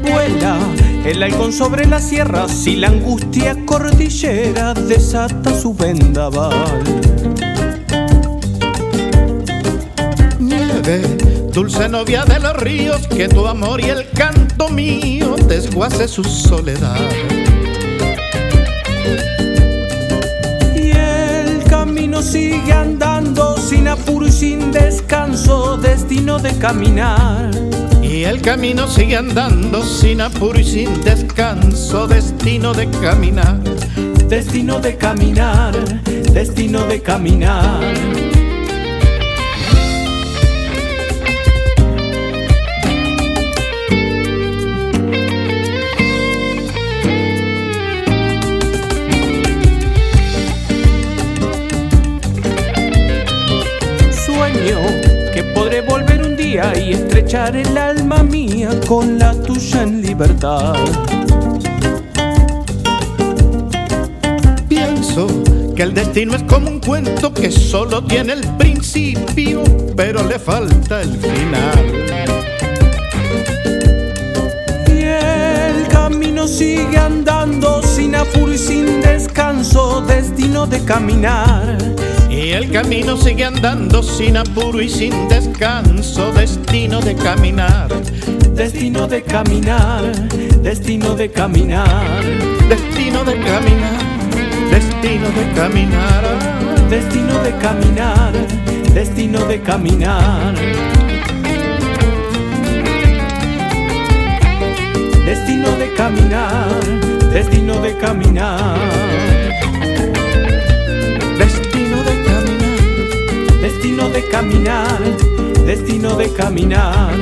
Vuela 0.02 0.58
el 1.06 1.22
halcón 1.22 1.52
sobre 1.52 1.86
las 1.86 2.04
sierras 2.04 2.66
y 2.66 2.76
la 2.76 2.88
angustia 2.88 3.56
cordillera 3.64 4.74
desata 4.74 5.58
su 5.58 5.72
vendaval. 5.72 6.84
Nieve 10.38 11.27
dulce 11.52 11.88
novia 11.88 12.24
de 12.24 12.38
los 12.40 12.56
ríos, 12.56 13.06
que 13.08 13.28
tu 13.28 13.46
amor 13.46 13.80
y 13.80 13.90
el 13.90 14.08
canto 14.10 14.68
mío 14.68 15.36
desguace 15.46 16.08
su 16.08 16.24
soledad. 16.24 16.96
Y 20.74 20.90
el 20.90 21.64
camino 21.64 22.22
sigue 22.22 22.72
andando 22.72 23.56
sin 23.56 23.88
apuro 23.88 24.26
y 24.26 24.32
sin 24.32 24.70
descanso, 24.72 25.76
destino 25.76 26.38
de 26.38 26.56
caminar. 26.58 27.50
Y 28.02 28.24
el 28.24 28.40
camino 28.40 28.88
sigue 28.88 29.16
andando 29.16 29.82
sin 29.82 30.20
apuro 30.20 30.58
y 30.58 30.64
sin 30.64 31.02
descanso, 31.02 32.06
destino 32.06 32.72
de 32.72 32.88
caminar. 32.90 33.58
Destino 34.28 34.78
de 34.80 34.96
caminar, 34.96 35.74
destino 36.32 36.84
de 36.86 37.00
caminar. 37.00 38.37
Y 56.58 56.92
estrechar 56.92 57.54
el 57.54 57.78
alma 57.78 58.24
mía 58.24 58.70
con 58.88 59.16
la 59.16 59.32
tuya 59.32 59.84
en 59.84 60.02
libertad. 60.02 60.74
Pienso 64.68 65.28
que 65.76 65.82
el 65.84 65.94
destino 65.94 66.34
es 66.34 66.42
como 66.42 66.68
un 66.68 66.80
cuento 66.80 67.32
que 67.32 67.52
solo 67.52 68.02
tiene 68.02 68.32
el 68.32 68.56
principio, 68.56 69.62
pero 69.96 70.24
le 70.24 70.40
falta 70.40 71.00
el 71.00 71.16
final. 71.16 71.92
Y 74.88 75.02
el 75.02 75.86
camino 75.86 76.48
sigue 76.48 76.98
andando 76.98 77.82
sin 77.84 78.16
apuro 78.16 78.52
y 78.52 78.58
sin 78.58 79.00
descanso, 79.00 80.00
destino 80.00 80.66
de 80.66 80.84
caminar 80.84 81.78
y 82.30 82.50
el 82.50 82.70
camino 82.70 83.16
sigue 83.16 83.44
andando 83.44 84.02
sin 84.02 84.36
apuro 84.36 84.80
y 84.80 84.88
sin 84.88 85.28
descanso, 85.28 86.32
destino 86.32 87.00
de 87.00 87.14
caminar. 87.14 87.88
Destino 88.54 89.06
de 89.06 89.22
caminar, 89.22 90.12
destino 90.62 91.14
de 91.14 91.30
caminar. 91.30 92.22
Destino 92.68 93.24
de 93.24 93.34
caminar, 93.36 94.70
destino 94.70 95.28
de 95.30 95.52
caminar. 95.54 96.58
Destino 96.90 97.38
de 97.42 97.52
caminar, 97.58 98.32
destino 98.94 99.44
de 99.46 99.60
caminar. 99.60 100.54
Destino 105.24 105.70
de 105.76 105.94
caminar, 105.94 106.80
destino 107.32 107.80
de 107.80 107.96
caminar. 107.98 109.27
Destino 113.98 114.14
de 114.14 114.28
caminar, 114.28 115.00
destino 115.66 116.16
de 116.16 116.32
caminar. 116.32 117.16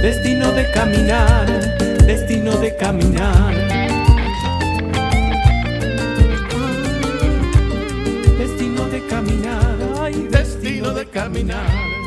Destino 0.00 0.52
de 0.52 0.70
caminar, 0.70 1.46
destino 2.06 2.52
de 2.58 2.76
caminar. 2.76 3.54
Destino 8.38 8.84
de 8.88 9.00
caminar, 9.08 10.12
destino 10.30 10.92
de 10.92 11.06
caminar. 11.06 12.05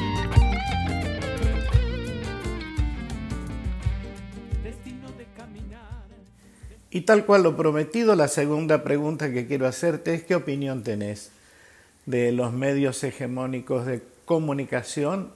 Y 6.91 7.01
tal 7.01 7.25
cual 7.25 7.43
lo 7.43 7.55
prometido, 7.55 8.15
la 8.15 8.27
segunda 8.27 8.83
pregunta 8.83 9.31
que 9.31 9.45
quiero 9.45 9.67
hacerte 9.67 10.13
es 10.15 10.23
qué 10.23 10.35
opinión 10.35 10.83
tenés 10.83 11.31
de 12.05 12.31
los 12.31 12.51
medios 12.51 13.03
hegemónicos 13.03 13.85
de 13.85 14.01
comunicación 14.25 15.31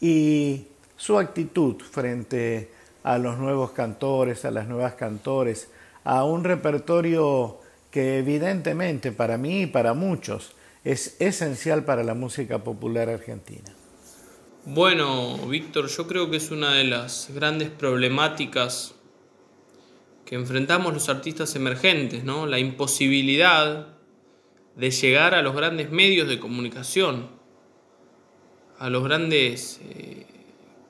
y 0.00 0.66
su 0.96 1.18
actitud 1.18 1.76
frente 1.82 2.70
a 3.02 3.18
los 3.18 3.38
nuevos 3.38 3.72
cantores, 3.72 4.44
a 4.44 4.50
las 4.50 4.66
nuevas 4.66 4.94
cantores, 4.94 5.68
a 6.04 6.24
un 6.24 6.44
repertorio 6.44 7.58
que 7.90 8.18
evidentemente 8.18 9.12
para 9.12 9.36
mí 9.36 9.62
y 9.62 9.66
para 9.66 9.92
muchos 9.92 10.52
es 10.84 11.16
esencial 11.20 11.84
para 11.84 12.02
la 12.02 12.14
música 12.14 12.64
popular 12.64 13.10
argentina. 13.10 13.74
Bueno, 14.64 15.36
Víctor, 15.46 15.88
yo 15.88 16.06
creo 16.06 16.30
que 16.30 16.36
es 16.38 16.50
una 16.50 16.74
de 16.74 16.84
las 16.84 17.30
grandes 17.34 17.70
problemáticas 17.70 18.94
que 20.28 20.34
enfrentamos 20.34 20.92
los 20.92 21.08
artistas 21.08 21.56
emergentes, 21.56 22.22
¿no? 22.22 22.44
La 22.44 22.58
imposibilidad 22.58 23.96
de 24.76 24.90
llegar 24.90 25.34
a 25.34 25.40
los 25.40 25.56
grandes 25.56 25.90
medios 25.90 26.28
de 26.28 26.38
comunicación, 26.38 27.30
a 28.78 28.90
los 28.90 29.02
grandes 29.04 29.80
eh, 29.88 30.26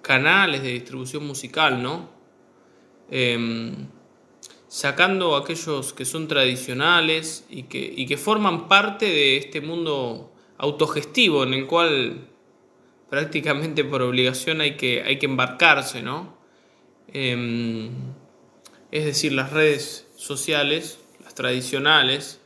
canales 0.02 0.64
de 0.64 0.70
distribución 0.70 1.24
musical, 1.24 1.80
¿no? 1.80 2.10
Em, 3.12 3.86
sacando 4.66 5.36
aquellos 5.36 5.92
que 5.92 6.04
son 6.04 6.26
tradicionales 6.26 7.46
y 7.48 7.62
que, 7.62 7.94
que, 8.06 8.16
forman 8.16 8.66
parte 8.66 9.06
de 9.06 9.36
este 9.36 9.60
mundo 9.60 10.32
autogestivo 10.56 11.44
en 11.44 11.54
el 11.54 11.68
cual 11.68 12.26
prácticamente 13.08 13.84
por 13.84 14.02
obligación 14.02 14.60
hay 14.62 14.76
que, 14.76 15.04
hay 15.04 15.20
que 15.20 15.26
embarcarse, 15.26 16.02
¿no? 16.02 16.36
Em, 17.12 17.90
es 18.90 19.04
decir, 19.04 19.32
las 19.32 19.52
redes 19.52 20.08
sociales, 20.16 20.98
las 21.22 21.34
tradicionales 21.34 22.40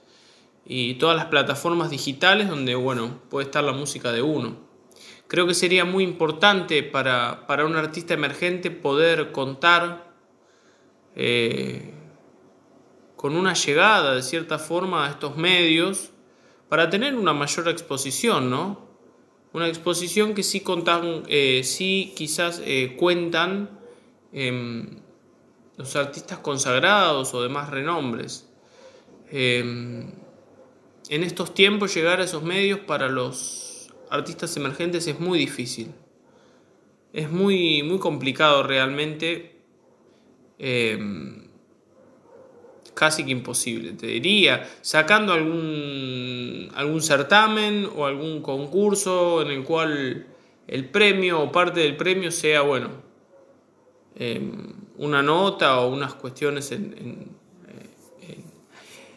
y 0.64 0.94
todas 0.94 1.16
las 1.16 1.26
plataformas 1.26 1.90
digitales 1.90 2.48
donde, 2.48 2.74
bueno, 2.74 3.20
puede 3.30 3.46
estar 3.46 3.64
la 3.64 3.72
música 3.72 4.12
de 4.12 4.22
uno. 4.22 4.56
Creo 5.28 5.46
que 5.46 5.54
sería 5.54 5.84
muy 5.84 6.04
importante 6.04 6.82
para, 6.82 7.46
un 7.64 7.76
artista 7.76 8.14
emergente 8.14 8.70
poder 8.70 9.32
contar 9.32 10.12
eh, 11.16 11.94
con 13.16 13.36
una 13.36 13.54
llegada 13.54 14.14
de 14.14 14.22
cierta 14.22 14.58
forma 14.58 15.06
a 15.06 15.10
estos 15.10 15.36
medios 15.36 16.10
para 16.68 16.90
tener 16.90 17.14
una 17.14 17.32
mayor 17.32 17.68
exposición, 17.68 18.50
¿no? 18.50 18.88
Una 19.52 19.68
exposición 19.68 20.34
que 20.34 20.42
sí, 20.42 20.60
contan, 20.60 21.22
eh, 21.28 21.62
sí 21.64 22.12
quizás 22.16 22.62
eh, 22.64 22.96
cuentan 22.98 23.78
em, 24.32 25.01
los 25.82 25.96
artistas 25.96 26.38
consagrados 26.38 27.34
o 27.34 27.42
demás 27.42 27.70
renombres. 27.70 28.48
Em, 29.30 30.12
en 31.08 31.24
estos 31.24 31.54
tiempos 31.54 31.92
llegar 31.94 32.20
a 32.20 32.24
esos 32.24 32.44
medios 32.44 32.78
para 32.78 33.08
los 33.08 33.92
artistas 34.10 34.56
emergentes 34.56 35.08
es 35.08 35.18
muy 35.18 35.40
difícil. 35.40 35.92
Es 37.12 37.30
muy, 37.30 37.82
muy 37.82 37.98
complicado 37.98 38.62
realmente. 38.62 39.56
Em, 40.58 41.48
casi 42.94 43.24
que 43.24 43.32
imposible, 43.32 43.94
te 43.94 44.06
diría, 44.06 44.70
sacando 44.82 45.32
algún, 45.32 46.70
algún 46.74 47.02
certamen 47.02 47.88
o 47.96 48.06
algún 48.06 48.42
concurso 48.42 49.42
en 49.42 49.48
el 49.48 49.64
cual 49.64 50.26
el 50.68 50.88
premio 50.90 51.40
o 51.40 51.50
parte 51.50 51.80
del 51.80 51.96
premio 51.96 52.30
sea, 52.30 52.60
bueno, 52.60 52.90
em, 54.14 54.71
una 54.96 55.22
nota 55.22 55.80
o 55.80 55.92
unas 55.92 56.14
cuestiones 56.14 56.72
en, 56.72 57.36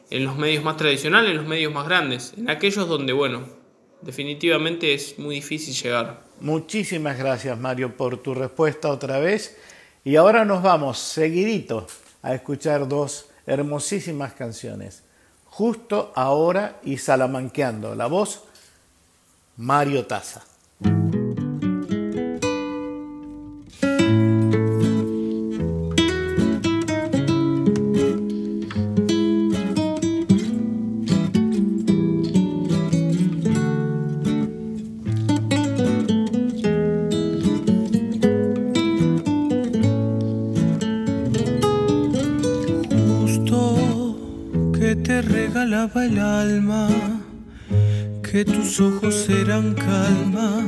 en, 0.10 0.24
los 0.24 0.38
medios 0.38 0.64
más 0.64 0.78
tradicionales, 0.78 1.32
en 1.32 1.38
los 1.38 1.46
medios 1.48 1.74
más 1.74 1.86
grandes, 1.86 2.34
en 2.38 2.50
aquellos 2.50 2.88
donde, 2.88 3.12
bueno, 3.12 3.48
definitivamente 4.02 4.94
es 4.94 5.20
muy 5.20 5.36
difícil 5.36 5.74
llegar. 5.74 6.24
Muchísimas 6.40 7.18
gracias 7.18 7.60
Mario 7.60 7.98
por 7.98 8.18
tu 8.18 8.34
respuesta 8.34 8.90
otra 8.90 9.20
vez. 9.20 9.58
Y 10.04 10.16
ahora 10.18 10.46
nos 10.46 10.62
vamos 10.62 11.00
seguidito 11.00 11.88
a 12.22 12.34
escuchar 12.34 12.88
dos 12.88 13.30
hermosísimas 13.46 14.34
canciones. 14.34 15.04
Justo 15.46 16.12
ahora 16.16 16.80
y 16.84 16.98
Salamanqueando. 16.98 17.96
La 17.96 18.08
voz, 18.08 18.44
Mario 19.58 20.06
Taza. 20.06 20.44
Que 48.36 48.44
tus 48.44 48.82
ojos 48.82 49.30
eran 49.30 49.74
calma 49.76 50.62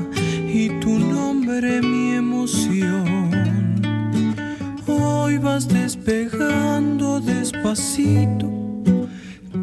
y 0.48 0.70
tu 0.80 0.98
nombre 0.98 1.82
mi 1.82 2.14
emoción. 2.16 3.76
Hoy 4.88 5.38
vas 5.38 5.68
despegando 5.68 7.20
despacito, 7.20 8.50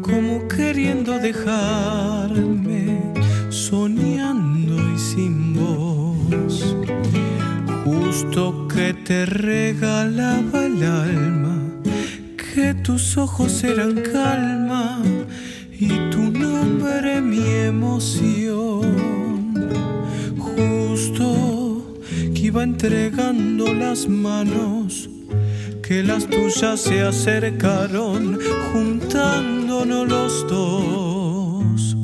como 0.03 0.47
queriendo 0.47 1.17
dejarme, 1.17 2.04
tuyas 26.55 26.79
se 26.79 27.01
acercaron, 27.01 28.39
juntándonos 28.71 30.07
los 30.07 30.47
dos. 30.47 31.97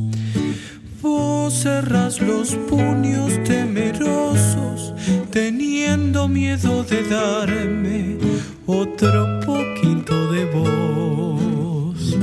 Vos 1.02 1.54
cerras 1.54 2.20
los 2.20 2.56
puños 2.70 3.32
temerosos, 3.46 4.94
teniendo 5.32 6.28
miedo 6.28 6.84
de 6.84 7.02
darme 7.04 8.18
otro 8.66 9.40
poquito 9.46 10.32
de 10.34 10.46
voz 10.46 12.18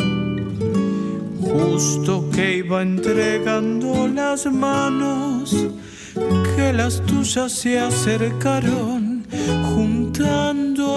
justo 1.40 2.28
que 2.30 2.58
iba 2.58 2.82
entregando 2.82 4.06
las 4.06 4.44
manos, 4.52 5.56
que 6.56 6.74
las 6.74 7.00
tuyas 7.06 7.52
se 7.52 7.78
acercaron, 7.78 9.24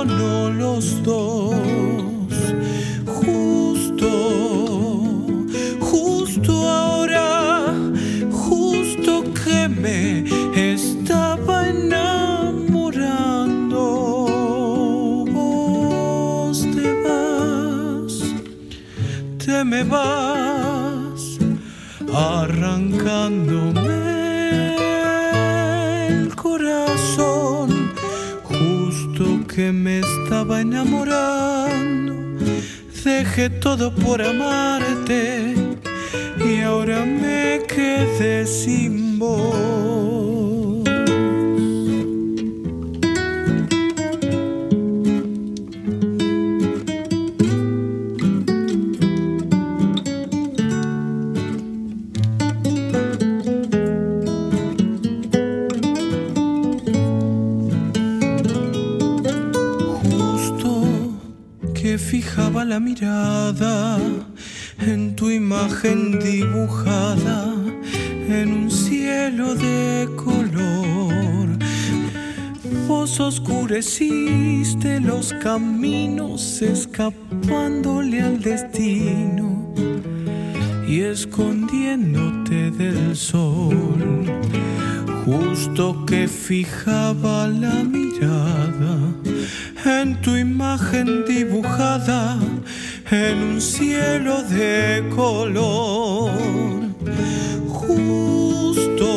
juntándonos 0.01 0.55
los 0.55 1.03
dos. 1.03 1.55
Justo, 3.05 4.07
justo 5.79 6.69
ahora, 6.69 7.73
justo 8.31 9.23
que 9.43 9.67
me 9.67 10.23
estaba 10.73 11.69
enamorando. 11.69 12.15
Vos 15.31 16.61
te 16.75 16.93
vas, 17.03 18.13
te 19.37 19.63
me 19.63 19.83
vas 19.83 21.37
arrancándome 22.13 23.50
enamorando. 30.61 32.15
Dejé 33.03 33.49
todo 33.49 33.93
por 33.93 34.21
amarte 34.21 35.55
y 36.45 36.61
ahora 36.61 37.03
me 37.03 37.63
quedé 37.67 38.45
sin 38.45 39.17
voz. 39.19 40.20
La 62.71 62.79
mirada 62.79 63.99
en 64.79 65.13
tu 65.13 65.29
imagen 65.29 66.17
dibujada 66.19 67.53
en 68.29 68.53
un 68.53 68.71
cielo 68.71 69.55
de 69.55 70.07
color. 70.15 71.49
Vos 72.87 73.19
oscureciste 73.19 75.01
los 75.01 75.33
caminos 75.33 76.61
escapándole 76.61 78.21
al 78.21 78.39
destino 78.39 79.73
y 80.87 81.01
escondiéndote 81.01 82.71
del 82.71 83.17
sol. 83.17 84.23
Justo 85.25 86.05
que 86.05 86.25
fijaba 86.29 87.49
la 87.49 87.83
mirada 87.83 88.97
en 89.83 90.21
tu 90.21 90.37
imagen 90.37 91.25
dibujada 91.25 92.39
en 93.11 93.43
un 93.43 93.61
cielo 93.61 94.41
de 94.43 95.03
color. 95.13 96.31
Justo, 97.67 99.07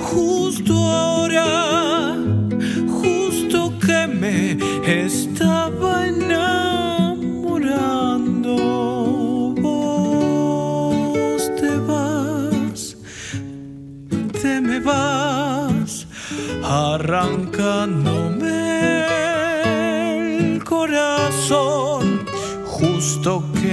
justo 0.00 0.74
ahora, 0.74 2.16
justo 2.88 3.72
que 3.78 4.06
me 4.08 4.58
estaba 4.84 5.65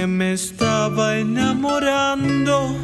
me 0.06 0.32
estaba 0.32 1.18
enamorando. 1.18 2.76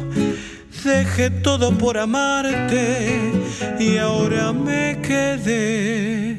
Dejé 0.83 1.29
todo 1.29 1.71
por 1.77 1.97
amarte 1.97 3.31
y 3.79 3.97
ahora 3.97 4.51
me 4.51 4.99
quedé 5.01 6.30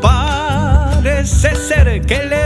Parece 0.00 1.54
ser 1.54 2.00
que 2.04 2.24
le 2.24 2.41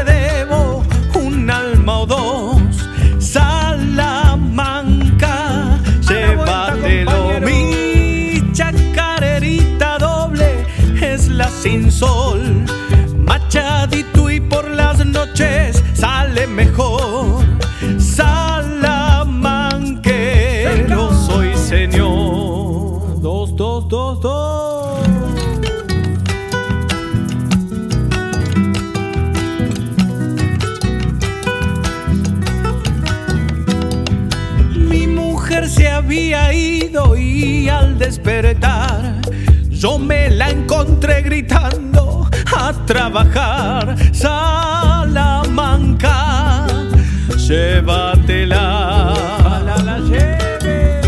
al 37.68 37.98
despertar 37.98 39.20
yo 39.76 39.98
me 39.98 40.30
la 40.30 40.50
encontré 40.50 41.20
gritando 41.20 42.28
a 42.56 42.72
trabajar. 42.86 43.94
Salamanca, 44.12 45.26
llévatela. 47.36 49.12
Ojalá 49.38 49.76
la 49.84 49.98
lleve. 49.98 51.00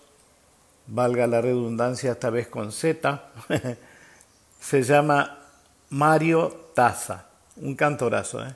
valga 0.87 1.27
la 1.27 1.41
redundancia 1.41 2.11
esta 2.11 2.29
vez 2.29 2.47
con 2.47 2.71
Z, 2.71 3.29
se 4.59 4.83
llama 4.83 5.39
Mario 5.89 6.69
Taza, 6.73 7.27
un 7.57 7.75
cantorazo. 7.75 8.45
¿eh? 8.45 8.53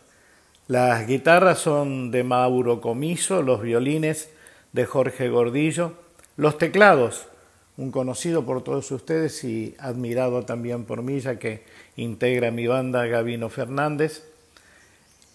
Las 0.68 1.08
guitarras 1.08 1.60
son 1.60 2.12
de 2.12 2.24
Mauro 2.24 2.82
Comiso, 2.82 3.42
los 3.42 3.62
violines 3.62 4.30
de 4.74 4.86
Jorge 4.86 5.30
Gordillo, 5.30 5.94
los 6.36 6.58
teclados, 6.58 7.28
un 7.78 7.92
conocido 7.92 8.46
por 8.46 8.64
todos 8.64 8.92
ustedes 8.92 9.44
y 9.44 9.76
admirado 9.80 10.44
también 10.44 10.84
por 10.84 11.04
mí, 11.04 11.20
ya 11.20 11.38
que 11.38 11.64
integra 11.96 12.52
mi 12.52 12.68
banda 12.68 13.06
Gavino 13.06 13.50
Fernández. 13.50 14.24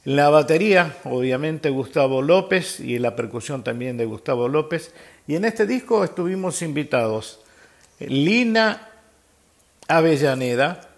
La 0.05 0.29
batería, 0.31 0.97
obviamente, 1.05 1.71
Gustavo 1.71 2.23
López 2.23 2.81
y 2.81 2.99
la 2.99 3.15
percusión 3.15 3.63
también 3.63 3.97
de 3.97 4.05
Gustavo 4.05 4.49
López. 4.49 4.93
Y 5.27 5.37
en 5.37 5.45
este 5.45 5.67
disco 5.67 6.03
estuvimos 6.03 6.63
invitados 6.63 7.41
Lina 8.01 8.89
Avellaneda 9.89 10.89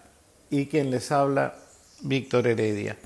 y 0.51 0.66
quien 0.66 0.91
les 0.91 1.11
habla, 1.12 1.57
Víctor 2.01 2.47
Heredia. 2.47 2.97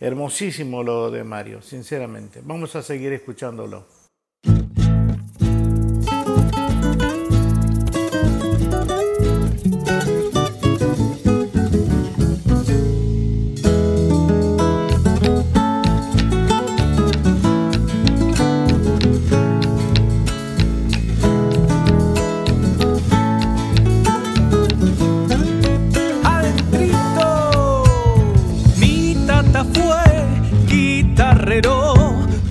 Hermosísimo 0.00 0.82
lo 0.82 1.10
de 1.10 1.24
Mario, 1.24 1.62
sinceramente. 1.62 2.40
Vamos 2.42 2.76
a 2.76 2.82
seguir 2.82 3.12
escuchándolo. 3.12 3.93
Fue 29.72 30.24
guitarrero, 30.66 31.94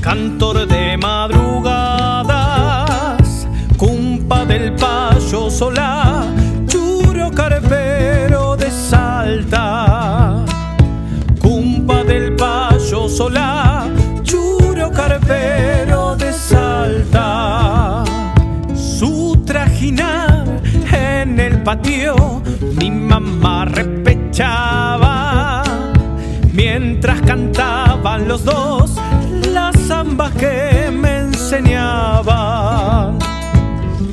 cantor 0.02 0.68
de 0.68 0.98
madrugadas, 0.98 2.28
cumpa 3.78 4.46
del 4.46 4.74
payo 4.76 5.50
solá, 5.50 6.26
churo 6.68 7.32
carpero 7.32 8.56
de 8.58 8.72
salta, 8.72 10.46
cumpa 11.42 12.04
del 12.04 12.36
payo 12.36 13.08
solá, 13.10 13.88
churo 14.24 14.92
carpero 14.92 16.16
de 16.16 16.34
salta, 16.34 18.04
su 18.74 19.42
trajinar 19.46 20.46
en 20.92 21.40
el 21.40 21.62
patio 21.64 22.42
mi 22.80 22.92
mamá 22.92 23.66
repechaba 23.66 24.73
mientras 27.04 27.28
cantaban 27.28 28.30
los 28.30 28.46
dos 28.46 28.96
las 29.52 29.76
zambas 29.88 30.32
que 30.36 30.90
me 30.90 31.18
enseñaban. 31.18 33.20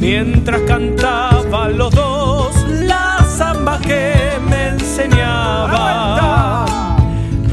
Mientras 0.00 0.60
cantaban 0.62 1.78
los 1.78 1.94
dos 1.94 2.52
las 2.68 3.28
zambas 3.28 3.80
que 3.82 4.12
me 4.48 4.70
enseñaban. 4.70 6.66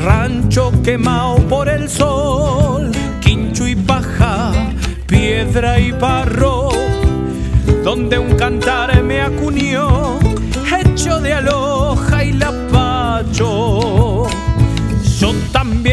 Rancho 0.04 0.72
quemado 0.82 1.36
por 1.48 1.70
el 1.70 1.88
sol 1.88 2.90
quincho 3.22 3.68
y 3.68 3.76
paja 3.76 4.52
piedra 5.06 5.80
y 5.80 5.92
barro 5.92 6.70
donde 7.84 8.18
un 8.18 8.36
cantar 8.38 9.04
me 9.04 9.22
acuñó, 9.22 10.18
hecho 10.80 11.20
de 11.20 11.34
aloja 11.34 12.24
y 12.24 12.34
la 12.34 12.52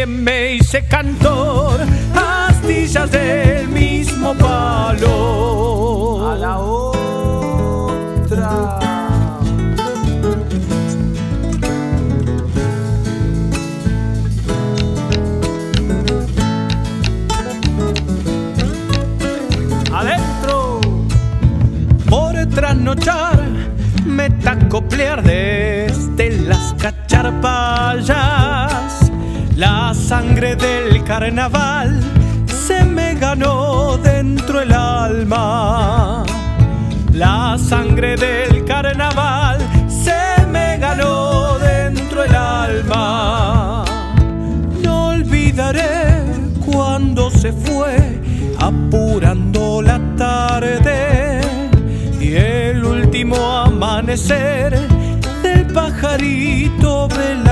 paz. 0.05 0.35
hice 0.55 0.85
cantor, 0.87 1.79
astillas 2.15 3.11
del 3.11 3.67
mismo 3.67 4.33
palo. 4.35 6.31
A 6.31 6.35
la 6.35 6.59
otra. 6.59 7.79
Adentro, 19.93 20.81
por 22.09 22.35
trasnochar, 22.47 23.43
me 24.05 24.29
tacoplear 24.29 25.23
desde 25.23 26.31
las 26.41 26.73
cacharpallas. 26.73 28.64
La 29.55 29.93
sangre 29.93 30.57
del 30.57 31.01
carnaval 31.05 32.01
se 32.45 32.83
me 32.83 33.15
ganó 33.15 33.97
dentro 33.97 34.59
el 34.59 34.73
alma. 34.73 36.25
La 37.13 37.57
sangre 37.57 38.17
del 38.17 38.65
carnaval 38.65 39.59
se 39.87 40.45
me 40.47 40.77
ganó 40.77 41.57
dentro 41.59 42.25
el 42.25 42.35
alma. 42.35 43.85
No 44.83 45.07
olvidaré 45.07 46.25
cuando 46.65 47.31
se 47.31 47.53
fue 47.53 48.19
apurando 48.59 49.81
la 49.81 50.01
tarde 50.17 51.39
y 52.19 52.35
el 52.35 52.83
último 52.83 53.37
amanecer 53.37 54.77
del 55.41 55.65
pajarito 55.67 57.07
velarde 57.07 57.44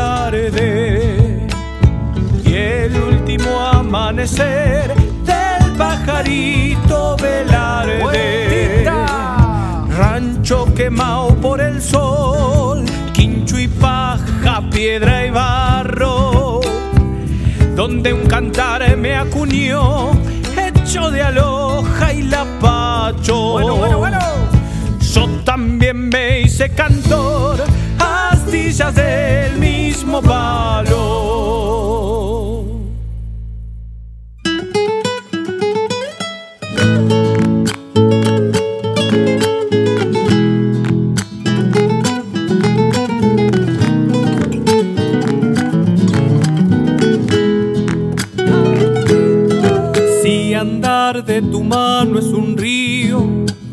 amanecer 4.03 4.93
del 5.23 5.71
pajarito 5.77 7.15
velarde 7.15 8.85
rancho 9.97 10.65
quemado 10.75 11.33
por 11.35 11.61
el 11.61 11.81
sol 11.81 12.83
quincho 13.13 13.57
y 13.57 13.69
paja 13.69 14.61
piedra 14.69 15.25
y 15.25 15.29
barro 15.31 16.59
donde 17.75 18.11
un 18.13 18.25
cantar 18.27 18.95
me 18.97 19.15
acuñó, 19.15 20.11
hecho 20.55 21.09
de 21.09 21.23
aloja 21.23 22.13
y 22.13 22.21
lapacho. 22.23 23.53
Bueno, 23.53 23.75
bueno, 23.77 23.97
bueno. 23.97 24.19
Yo 24.99 25.27
también 25.43 26.09
me 26.09 26.41
hice 26.41 26.69
cantor, 26.69 27.63
astillas 27.97 28.93
del 28.93 29.57
mismo 29.57 30.21
palo. 30.21 31.42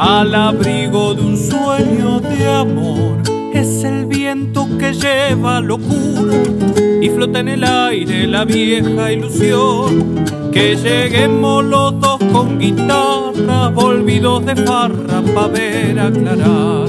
Al 0.00 0.34
abrigo 0.34 1.14
de 1.14 1.20
un 1.20 1.36
sueño 1.36 2.20
de 2.20 2.48
amor, 2.48 3.18
es 3.52 3.84
el 3.84 4.06
viento 4.06 4.66
que 4.78 4.94
lleva 4.94 5.60
locura 5.60 6.42
y 7.02 7.10
flota 7.10 7.40
en 7.40 7.48
el 7.48 7.64
aire 7.64 8.26
la 8.26 8.46
vieja 8.46 9.12
ilusión. 9.12 10.24
Que 10.52 10.74
lleguemos 10.74 11.62
los 11.64 12.00
dos 12.00 12.18
con 12.32 12.58
guitarra, 12.58 13.68
volvidos 13.68 14.46
de 14.46 14.56
farra 14.56 15.22
pa' 15.34 15.48
ver 15.48 16.00
aclarar 16.00 16.88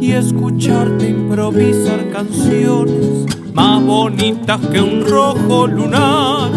y 0.00 0.12
escucharte 0.12 1.08
improvisar 1.08 2.10
canciones 2.10 3.26
más 3.54 3.82
bonitas 3.82 4.60
que 4.72 4.80
un 4.80 5.06
rojo 5.06 5.68
lunar. 5.68 6.50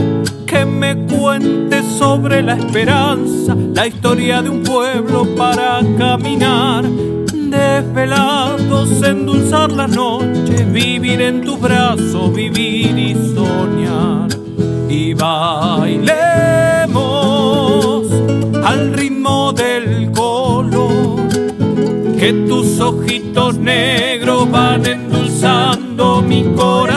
Que 0.53 0.65
me 0.65 0.95
cuentes 1.07 1.83
sobre 1.97 2.43
la 2.43 2.53
esperanza, 2.53 3.55
la 3.73 3.87
historia 3.87 4.43
de 4.43 4.49
un 4.49 4.61
pueblo 4.61 5.25
para 5.35 5.81
caminar. 5.97 6.85
Desvelados, 7.33 9.01
endulzar 9.01 9.71
las 9.71 9.89
noches, 9.89 10.71
vivir 10.71 11.21
en 11.21 11.41
tus 11.41 11.59
brazos, 11.59 12.31
vivir 12.35 12.95
y 12.95 13.15
soñar. 13.33 14.27
Y 14.89 15.15
bailemos 15.15 16.13
al 18.63 18.93
ritmo 18.93 19.53
del 19.53 20.11
color 20.11 21.27
que 22.19 22.31
tus 22.47 22.79
ojitos 22.79 23.57
negros 23.57 24.51
van 24.51 24.85
endulzando 24.85 26.21
mi 26.21 26.43
corazón. 26.55 26.92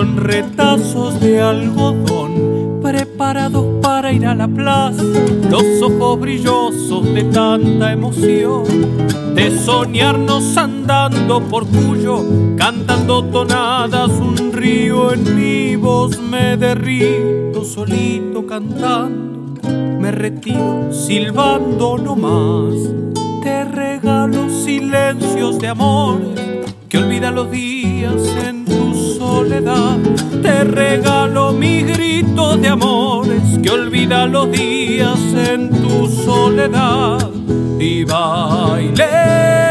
En 0.00 0.16
retazos 0.16 1.20
de 1.20 1.40
algodón, 1.40 2.80
preparados 2.82 3.66
para 3.82 4.12
ir 4.12 4.26
a 4.26 4.34
la 4.34 4.48
plaza, 4.48 5.02
los 5.50 5.82
ojos 5.82 6.20
brillosos 6.20 7.04
de 7.14 7.24
tanta 7.24 7.92
emoción, 7.92 8.64
de 9.34 9.58
soñarnos 9.58 10.56
andando 10.56 11.40
por 11.42 11.66
Cuyo, 11.66 12.24
cantando 12.56 13.24
tonadas, 13.24 14.10
un 14.10 14.52
río 14.52 15.12
en 15.12 15.36
mi 15.36 15.76
voz 15.76 16.18
me 16.18 16.56
derrito 16.56 17.64
solito 17.64 18.46
cantando, 18.46 19.60
me 20.00 20.10
retiro 20.10 20.92
silbando 20.92 21.98
nomás. 21.98 22.74
Te 23.42 23.64
regalo 23.64 24.48
silencios 24.50 25.58
de 25.58 25.68
amores 25.68 26.40
que 26.88 26.98
olvida 26.98 27.30
los 27.30 27.50
días 27.50 28.20
en 28.46 28.59
Te 30.42 30.64
regalo 30.64 31.52
mis 31.52 31.86
gritos 31.86 32.60
de 32.60 32.68
amores 32.68 33.42
que 33.62 33.70
olvida 33.70 34.26
los 34.26 34.50
días 34.50 35.18
en 35.48 35.70
tu 35.70 36.08
soledad. 36.08 37.30
Y 37.78 38.04
bailemos 38.04 39.69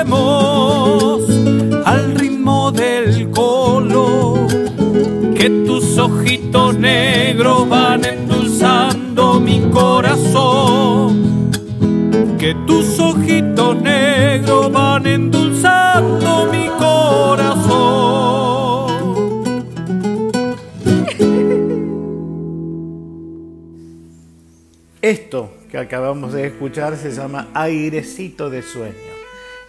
Esto 25.02 25.50
que 25.72 25.78
acabamos 25.78 26.34
de 26.34 26.48
escuchar 26.48 26.98
se 26.98 27.12
llama 27.12 27.48
Airecito 27.54 28.50
de 28.50 28.62
Sueño. 28.62 28.94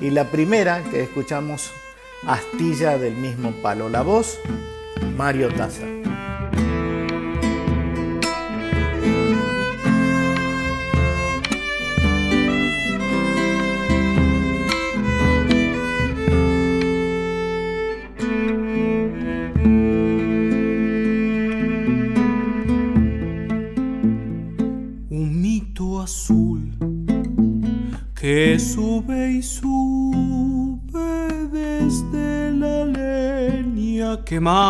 Y 0.00 0.10
la 0.10 0.24
primera 0.24 0.82
que 0.90 1.02
escuchamos, 1.02 1.70
Astilla 2.26 2.98
del 2.98 3.14
mismo 3.14 3.52
palo. 3.62 3.88
La 3.88 4.02
voz, 4.02 4.40
Mario 5.16 5.48
Taza. 5.54 5.86
Mom. 34.40 34.69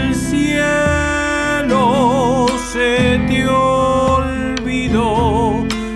El 0.00 0.14
cielo 0.14 1.86
se 2.72 3.18
te 3.28 3.46
olvidó 3.46 4.50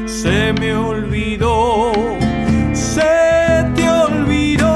se 0.07 0.53
me 0.53 0.75
olvidó 0.75 1.93
se 2.73 3.01
te 3.75 3.89
olvidó. 3.89 4.75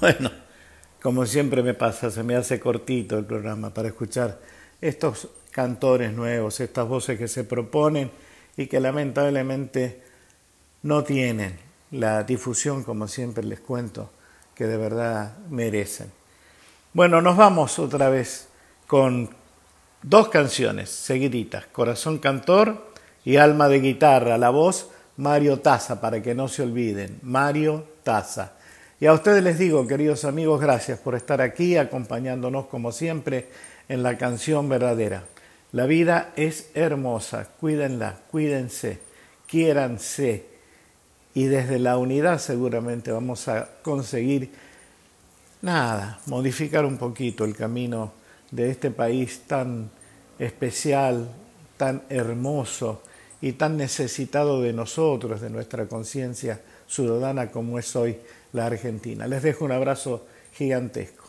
Bueno, 0.00 0.30
como 1.02 1.26
siempre 1.26 1.62
me 1.62 1.74
pasa, 1.74 2.10
se 2.10 2.22
me 2.22 2.34
hace 2.36 2.58
cortito 2.58 3.18
el 3.18 3.24
programa 3.24 3.72
para 3.74 3.88
escuchar 3.88 4.40
estos 4.80 5.28
cantores 5.50 6.12
nuevos, 6.12 6.60
estas 6.60 6.88
voces 6.88 7.18
que 7.18 7.28
se 7.28 7.44
proponen 7.44 8.10
y 8.56 8.66
que 8.66 8.80
lamentablemente 8.80 10.00
no 10.82 11.04
tienen 11.04 11.58
la 11.90 12.22
difusión, 12.22 12.84
como 12.84 13.08
siempre 13.08 13.44
les 13.44 13.60
cuento, 13.60 14.10
que 14.54 14.66
de 14.66 14.76
verdad 14.76 15.36
merecen. 15.48 16.10
Bueno, 16.92 17.20
nos 17.20 17.36
vamos 17.36 17.78
otra 17.78 18.08
vez 18.08 18.48
con 18.86 19.30
dos 20.02 20.28
canciones 20.28 20.90
seguiditas, 20.90 21.66
Corazón 21.66 22.18
Cantor 22.18 22.92
y 23.24 23.36
Alma 23.36 23.68
de 23.68 23.80
Guitarra, 23.80 24.38
la 24.38 24.50
voz 24.50 24.90
Mario 25.16 25.60
Taza, 25.60 26.00
para 26.00 26.22
que 26.22 26.34
no 26.34 26.48
se 26.48 26.62
olviden, 26.62 27.18
Mario 27.22 27.84
Taza. 28.02 28.54
Y 28.98 29.06
a 29.06 29.12
ustedes 29.12 29.42
les 29.42 29.58
digo, 29.58 29.86
queridos 29.86 30.24
amigos, 30.24 30.60
gracias 30.60 30.98
por 30.98 31.14
estar 31.14 31.40
aquí 31.40 31.76
acompañándonos 31.76 32.66
como 32.66 32.92
siempre 32.92 33.48
en 33.88 34.02
la 34.02 34.18
canción 34.18 34.68
verdadera. 34.68 35.24
La 35.72 35.86
vida 35.86 36.32
es 36.36 36.70
hermosa, 36.74 37.48
cuídenla, 37.58 38.20
cuídense, 38.30 38.98
quiéranse 39.46 40.49
y 41.34 41.44
desde 41.44 41.78
la 41.78 41.96
unidad 41.96 42.38
seguramente 42.38 43.12
vamos 43.12 43.48
a 43.48 43.68
conseguir 43.82 44.50
nada, 45.62 46.20
modificar 46.26 46.84
un 46.84 46.98
poquito 46.98 47.44
el 47.44 47.54
camino 47.54 48.12
de 48.50 48.70
este 48.70 48.90
país 48.90 49.42
tan 49.46 49.90
especial, 50.38 51.28
tan 51.76 52.02
hermoso 52.08 53.02
y 53.40 53.52
tan 53.52 53.76
necesitado 53.76 54.60
de 54.60 54.72
nosotros, 54.72 55.40
de 55.40 55.50
nuestra 55.50 55.86
conciencia 55.86 56.60
ciudadana 56.88 57.50
como 57.50 57.78
es 57.78 57.94
hoy 57.94 58.18
la 58.52 58.66
Argentina. 58.66 59.26
Les 59.26 59.42
dejo 59.42 59.64
un 59.64 59.72
abrazo 59.72 60.26
gigantesco. 60.52 61.19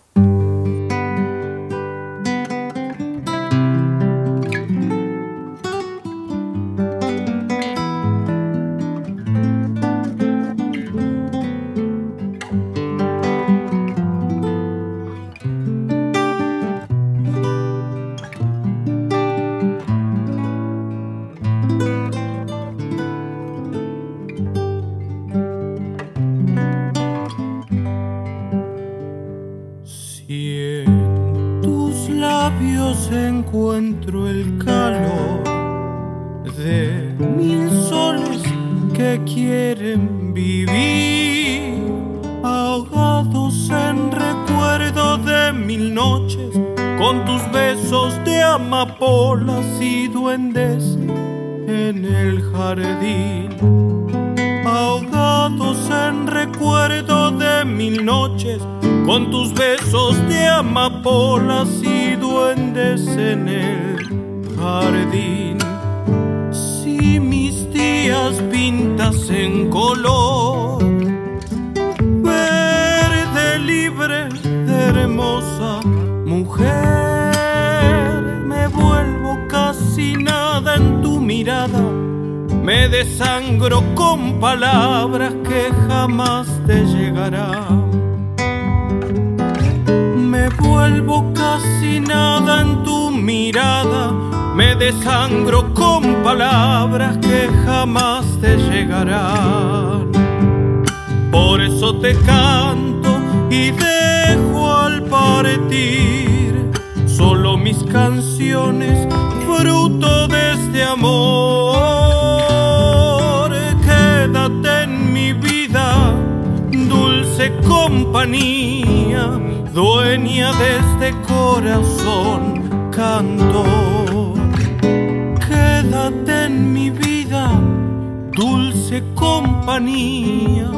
Dulce 128.92 129.04
compañía, 129.16 130.70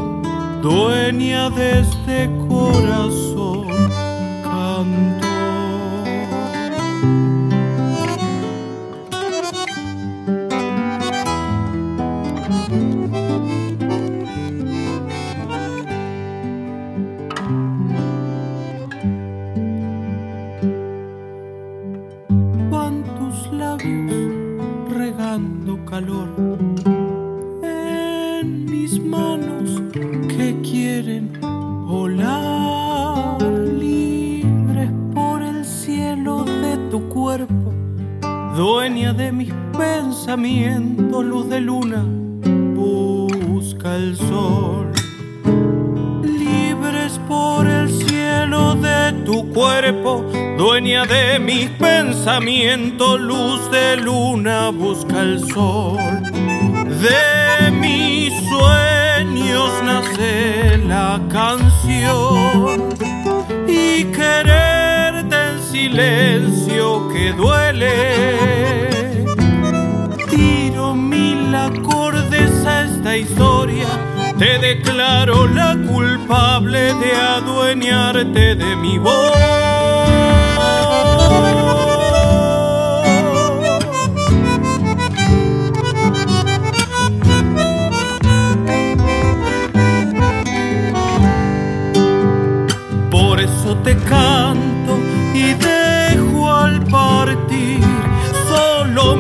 dueña 0.62 1.50
de 1.50 1.80
este 1.80 2.30
corazón, 2.48 3.33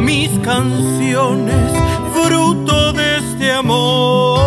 mis 0.03 0.29
canciones, 0.39 1.71
fruto 2.13 2.93
de 2.93 3.17
este 3.17 3.51
amor. 3.51 4.41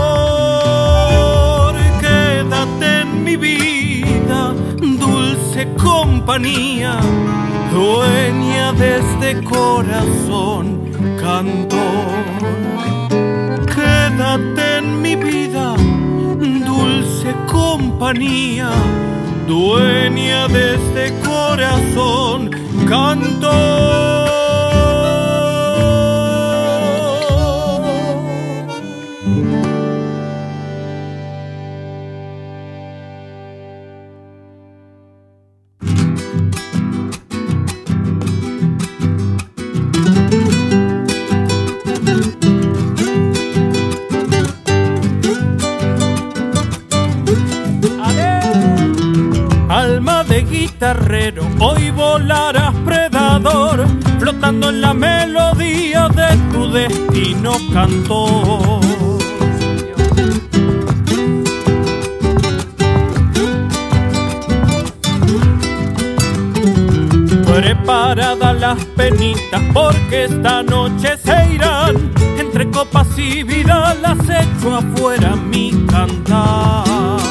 Quédate 2.00 3.00
en 3.00 3.24
mi 3.24 3.36
vida, 3.36 4.54
dulce 4.80 5.68
compañía, 5.82 6.98
dueña 7.72 8.72
de 8.72 8.98
este 8.98 9.42
corazón, 9.44 10.90
cantor. 11.20 12.06
Quédate 13.74 14.78
en 14.78 15.02
mi 15.02 15.16
vida, 15.16 15.74
dulce 16.66 17.34
compañía 17.50 18.70
dueña 19.46 20.48
de 20.48 20.74
este 20.74 21.12
corazón, 21.24 22.50
canto. 22.88 24.05
Destino 56.76 57.52
cantor. 57.72 58.80
Preparada 67.46 68.52
las 68.52 68.84
penitas 68.96 69.62
porque 69.72 70.24
esta 70.24 70.62
noche 70.62 71.16
se 71.16 71.54
irán 71.54 72.12
entre 72.38 72.70
copas 72.70 73.08
y 73.16 73.42
vida 73.42 73.94
las 74.02 74.18
echo 74.28 74.76
afuera 74.76 75.34
mi 75.34 75.72
cantar. 75.86 77.25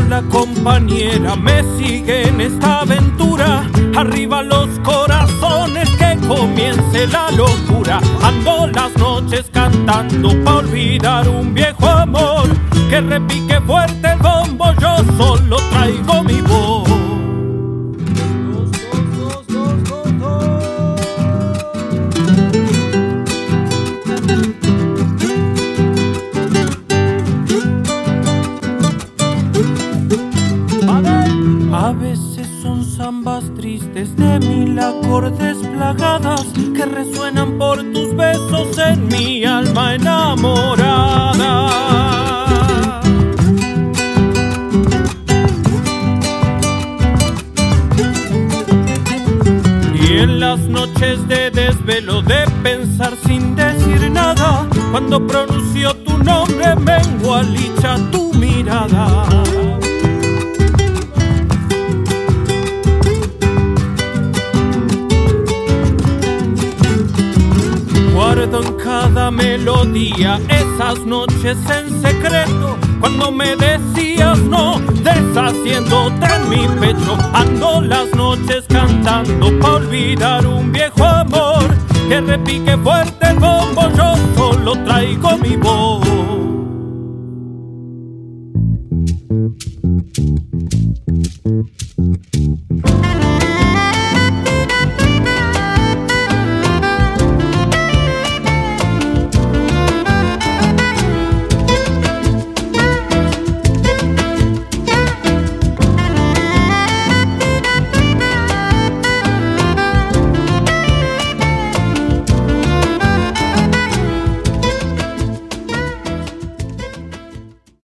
La 0.00 0.22
compañera 0.22 1.36
me 1.36 1.62
sigue 1.76 2.28
en 2.28 2.40
esta 2.40 2.80
aventura. 2.80 3.68
Arriba 3.96 4.42
los 4.42 4.68
corazones 4.80 5.88
que 5.90 6.16
comience 6.26 7.06
la 7.06 7.30
locura. 7.30 8.00
Ando 8.22 8.66
las 8.68 8.96
noches 8.96 9.46
cantando 9.52 10.30
para 10.44 10.58
olvidar 10.58 11.28
un 11.28 11.54
viejo 11.54 11.86
amor. 11.88 12.48
Que 12.90 13.00
repique 13.00 13.60
fuerte 13.62 14.12
el 14.12 14.18
bombo, 14.18 14.72
yo 14.80 14.96
solo 15.16 15.56
traigo 15.70 16.22
mi 16.24 16.40
voz. 16.42 16.85
Acordes 34.78 35.56
plagadas 35.58 36.44
que 36.74 36.84
resuenan 36.84 37.58
por 37.58 37.82
tus 37.92 38.14
besos 38.16 38.78
en 38.78 39.08
mi 39.08 39.44
alma 39.44 39.94
enamorada. 39.94 41.70
Y 49.94 50.18
en 50.18 50.40
las 50.40 50.60
noches 50.60 51.26
de 51.28 51.50
desvelo 51.50 52.22
de 52.22 52.44
pensar 52.62 53.12
sin 53.26 53.56
decir 53.56 54.10
nada, 54.10 54.66
cuando 54.90 55.26
pronunció 55.26 55.94
tu 55.96 56.16
nombre 56.18 56.74
mengua 56.76 57.42
licha 57.42 57.96
tu 58.10 58.32
mirada. 58.34 59.26
Cada 69.00 69.30
melodía 69.30 70.40
esas 70.48 71.04
noches 71.04 71.58
en 71.68 72.00
secreto 72.00 72.78
cuando 72.98 73.30
me 73.30 73.54
decías 73.54 74.38
no 74.38 74.80
deshaciéndote 75.04 76.26
en 76.36 76.48
mi 76.48 76.66
pecho 76.80 77.18
ando 77.34 77.82
las 77.82 78.08
noches 78.14 78.64
cantando 78.68 79.52
para 79.60 79.74
olvidar 79.74 80.46
un 80.46 80.72
viejo 80.72 81.04
amor 81.04 81.66
que 82.08 82.22
repique 82.22 82.74
fuerte 82.78 83.26
el 83.28 83.38
bombo 83.38 83.82
yo 83.98 84.14
solo 84.34 84.72
traigo 84.84 85.36
mi 85.36 85.56
voz 85.56 86.15